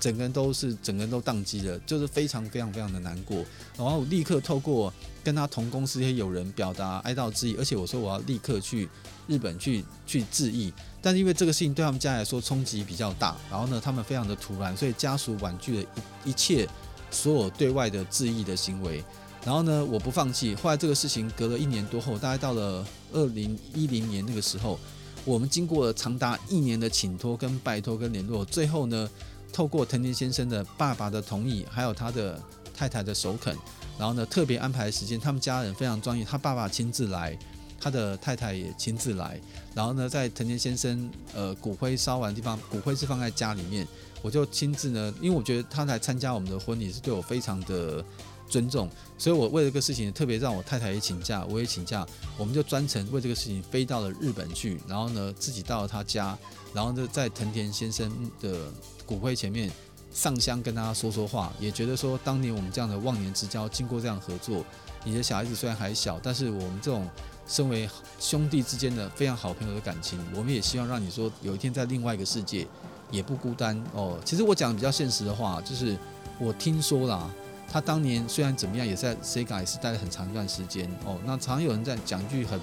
[0.00, 3.44] 整个人都是整个人都宕机了，就是非常非常非常的难过。
[3.76, 4.90] 然后我立刻透过
[5.22, 8.88] 跟他同公司一些友人表达哀悼之意，而且我说我要立刻去
[9.28, 10.72] 日本去去致意。
[11.02, 15.88] 但是因为这个事情对他们家来说冲击比较大，然后呢，他们非常的突然，所以家属婉拒了
[16.24, 16.66] 一一切
[17.10, 19.04] 所有对外的致意的行为。
[19.44, 20.54] 然后呢，我不放弃。
[20.54, 24.78] 后来这个事情隔了一年多后，大概到了二零一零年那个时候，
[25.26, 29.10] 我们经过了长达一年的请托跟拜托跟联络，最后呢。
[29.52, 32.40] 透过藤田先生的爸爸的同意，还有他的
[32.74, 33.56] 太太的首肯，
[33.98, 37.38] 然后呢特别安排时间，他们家人非常专业，他爸爸亲自来，
[37.80, 39.40] 他的太太也亲自来，
[39.74, 43.86] 然后呢在藤田先生呃骨灰烧完的地方，骨灰是放在家里面，
[44.22, 48.04] 我就亲自呢，因为我觉得他来参加我们的婚礼是对我非常的。
[48.50, 52.04] 尊重，所以我为了这个事情特别让我太太也请假，我也请假，
[52.36, 56.36] 我们就专程为这个事情飞到了日本去，然后呢自己到了他家，
[56.72, 58.10] 然后就在藤田先生
[58.40, 58.70] 的
[59.06, 59.70] 骨灰前面
[60.12, 64.64] 上香跟他说说话，也觉得说当年我们这样的忘年之交，经过这样合作，
[65.04, 67.08] 你的小孩子虽然还小，但是我们这种
[67.46, 72.66] 身为兄弟之间的非常好朋友的感情，我们也希望让你说有一天在另外一个世界
[73.10, 74.18] 也不孤单哦。
[74.24, 75.96] 其实我讲的比较现实的话，就是
[76.38, 77.30] 我听说啦。
[77.72, 81.16] 他当年虽然怎么样，也在 Sega 也是待了很长一段时间哦。
[81.24, 82.58] 那常有人在讲一句很，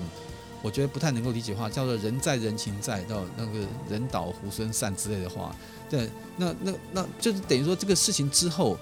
[0.62, 5.56] 我觉得不太能够理解话，叫做“人在人情在”到那个“人倒猢狲散”之类的话。
[5.90, 8.78] 对，那那那就是等于说这个事情之后，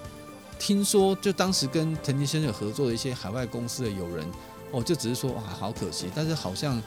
[0.58, 4.26] 听说就当时跟藤田先生合作的一些海外公司的友人
[4.72, 6.10] 哦，就只是说哇，好可惜。
[6.14, 6.82] 但是好像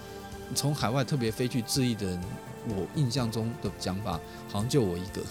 [0.56, 2.20] 从海外特别飞去致意的人，
[2.68, 4.20] 我印象中的讲法
[4.52, 5.22] 好像就我一个。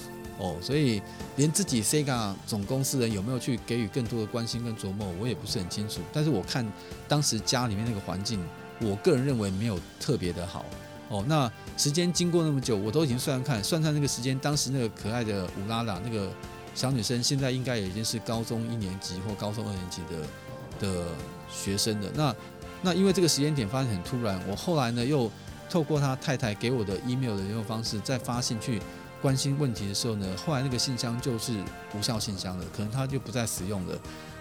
[0.41, 1.03] 哦，所以
[1.35, 6.01] 连自己 Sega 总公司人有没有去给予更多的关心跟琢磨，我也不是很清楚。
[6.13, 6.65] 但是我看
[7.09, 8.41] 当时家里面那个环境，
[8.81, 10.65] 我个人认为没有特别的好。
[11.09, 16.31] 哦，那时间经过那么久，我都已经算算看算算那个时间，当时那个可爱的乌拉拉那个
[16.75, 21.07] 小女生，现在应该已经是高中一年级或高中二年级的的
[21.51, 22.11] 学生了。
[22.15, 22.37] 那
[22.83, 25.31] 那因为这个时间点发生很突然，我后来呢又
[25.71, 28.81] 透过他太太给我的 email 的联络方式，再发信去。
[29.21, 31.53] 关心问题的时候呢，后来那个信箱就是
[31.93, 33.99] 无效信箱了，可能他就不再使用了。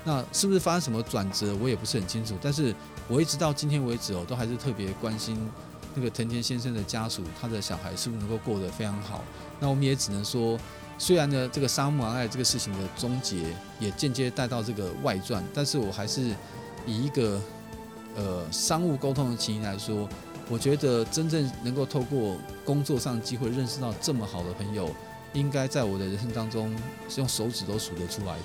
[0.07, 2.33] 那是不是发生什么转折，我也不是很清楚。
[2.41, 2.73] 但是
[3.09, 5.37] 我一直到今天为止哦，都还是特别关心
[5.93, 9.21] 那个藤田先生的家属，他的小孩是不是能够过得非常好。
[9.59, 10.57] 那我们也只能说，
[10.97, 16.33] 虽然呢这个杀木爱这个事情的终结也间接带到这个外传，但是我还是
[16.85, 17.41] 以一个
[18.15, 20.07] 呃商务沟通的情谊来说。
[20.49, 24.89] 我觉得真正能够透过工作上的机会认识到这么好的朋友，
[25.33, 26.73] 应该在我的人生当中
[27.09, 28.43] 是用手指都数得出来的。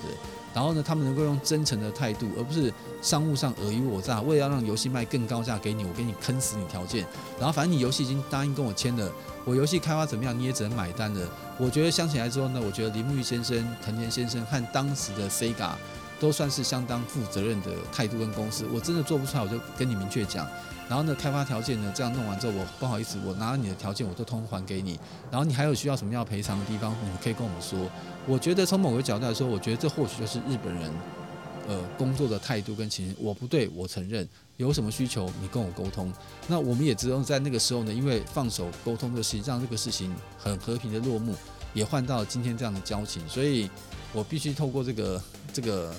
[0.53, 7.05] 然后呢，他们能够用真诚的态度，而不是商务上尔虞我诈，为了要让游戏卖更高价给你，我给你坑死你条件。
[7.39, 9.11] 然后反正你游戏已经答应跟我签了，
[9.45, 11.27] 我游戏开发怎么样你也只能买单了。
[11.57, 15.71] 我觉得想起来之后呢，我觉得铃木裕先生、藤田先生和当时的 Sega
[16.19, 18.65] 都算是相当负责任的态度跟公司。
[18.71, 20.47] 我真的做不出来，我就跟你明确讲。
[20.87, 24.99] 然后呢，开发条件呢，这样弄完之后，我不好意思，我拿了你的条件，我都通还给你。
[25.31, 27.89] 然后你还有需要什么要赔偿的地方，你们可以跟我们说。
[28.25, 30.91] 我觉得从某个角度来说，我觉得这或许就是日本人，
[31.67, 33.15] 呃，工作的态度跟情形。
[33.19, 34.27] 我不对，我承认。
[34.57, 36.13] 有什么需求，你跟我沟通。
[36.47, 41.35] 那我们也只有在那个时候呢，因为放手沟通的事情，让这个事情很和平的落幕，
[41.73, 43.27] 也换到今天这样的交情。
[43.27, 43.67] 所以
[44.13, 45.21] 我必须透过这个
[45.51, 45.93] 这个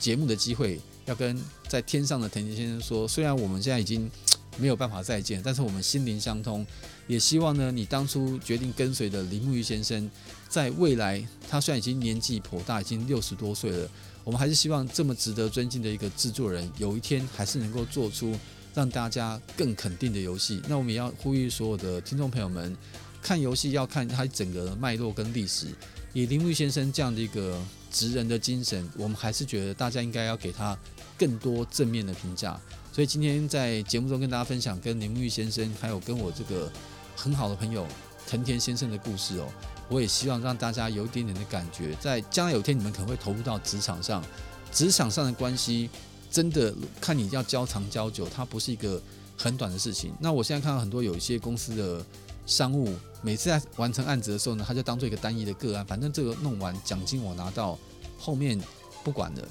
[0.00, 0.80] 节目的机会。
[1.04, 4.10] 要跟在天上的藤田先生说，虽然我们现在已经
[4.58, 6.66] 没有办法再见，但是我们心灵相通。
[7.06, 10.10] 也希望呢，你当初决定跟随的铃木裕先生，
[10.48, 13.88] 在未来，他虽然已经年纪颇大，已经六十多岁了，
[14.24, 18.34] 我们还是希望这么值得尊敬的一个制作人，有一天还是能够做出
[18.74, 20.62] 让大家更肯定的游戏。
[20.66, 22.74] 那我们也要呼吁所有的听众朋友们，
[23.20, 25.66] 看游戏要看它整个脉络跟历史。
[26.14, 27.60] 以铃木先生这样的一个
[27.92, 30.76] 职人的精神，我们还是觉得大家应该要给他
[31.18, 32.58] 更多正面的评价。
[32.90, 36.72] 所以今天在节目中跟大家分享跟铃木先生，还有跟我这个
[37.14, 37.86] 很好的朋友
[38.26, 39.46] 藤田先生的故事哦。
[39.88, 44.22] 我也希望让大家有一点点的感觉，在将来有一天你们可能会投入到职场上，
[44.70, 45.90] 职场上的关系
[46.30, 49.00] 真的看你要交长交久，它不是一个
[49.36, 50.12] 很短的事情。
[50.20, 52.04] 那我现在看到很多有一些公司的。
[52.48, 57.78] 商务每次在完成案子的时候呢，他就当做一个单一的个案，反正这个弄完奖金我拿到，
[58.18, 58.58] 后面
[59.04, 59.46] 不管了，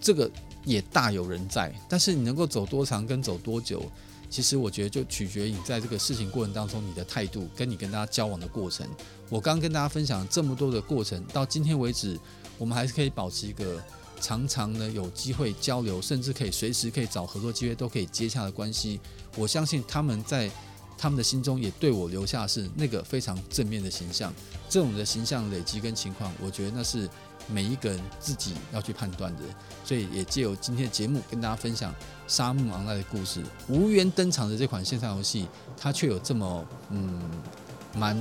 [0.00, 0.28] 这个
[0.64, 1.72] 也大有人在。
[1.88, 3.84] 但是你能够走多长跟走多久，
[4.30, 8.86] 其实我觉得就取决于你在这个事情过程当中你的态度，跟你跟大家交往的过程。
[9.28, 12.18] 我刚跟大家分享这么多的过程，到今天为止，
[12.56, 13.82] 我们还是可以保持一个
[14.20, 19.00] 常常呢有机会交流，甚至可以随时可以找合作机会都可以接洽的关系。
[19.36, 20.50] 我相信他们在。
[21.02, 24.30] 他们的心中也对我留下是那个非常正面的形象，
[24.68, 27.08] 这种的形象累积跟情况，我觉得那是
[27.52, 29.42] 每一个人自己要去判断的。
[29.84, 31.92] 所以也借由今天的节目跟大家分享
[32.26, 33.42] 《沙漠王带》的故事。
[33.68, 35.46] 无缘登场的这款线上游戏，
[35.76, 37.20] 它却有这么嗯
[37.94, 38.16] 蛮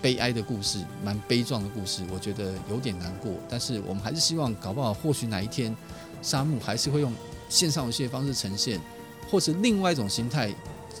[0.00, 3.32] 悲哀的故事，蛮悲壮的故事，我觉得有点难过。
[3.48, 5.76] 但是我们还是希望，搞不好或许哪一天，
[6.22, 7.12] 沙漠还是会用
[7.48, 8.80] 线上游戏的方式呈现，
[9.30, 10.54] 或是另外一种形态。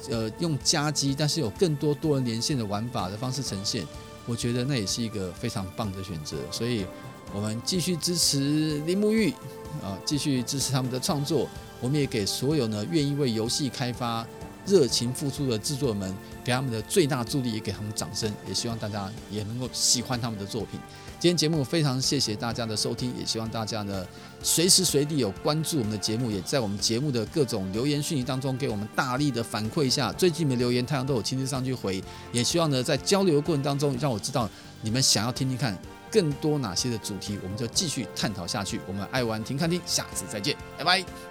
[0.08, 3.86] 呃，用加机，但是有更多多人连线的玩法的方式呈现，
[4.24, 6.38] 我觉得那也是一个非常棒的选择。
[6.50, 6.86] 所以，
[7.34, 9.30] 我们继续支持林沐玉
[9.82, 11.48] 啊，继续支持他们的创作。
[11.80, 14.26] 我们也给所有呢愿意为游戏开发
[14.66, 16.14] 热情付出的制作们，
[16.44, 18.30] 给他们的最大助力，也给他们掌声。
[18.46, 20.78] 也希望大家也能够喜欢他们的作品。
[21.18, 24.06] 今天节目非常谢谢大家的收听，也希望大家呢
[24.42, 30.12] 随时随地有关注我们的节目，也在我们节目的各种留言讯息当中给我们大力的反馈一下。
[30.12, 32.02] 最近的留言，太阳都有亲自上去回。
[32.32, 34.48] 也希望呢在交流的过程当中，让我知道
[34.82, 35.78] 你们想要听听看
[36.10, 38.80] 更多哪些的主题，我们就继续探讨下去。
[38.86, 41.29] 我们爱玩停看听，下次再见，拜拜。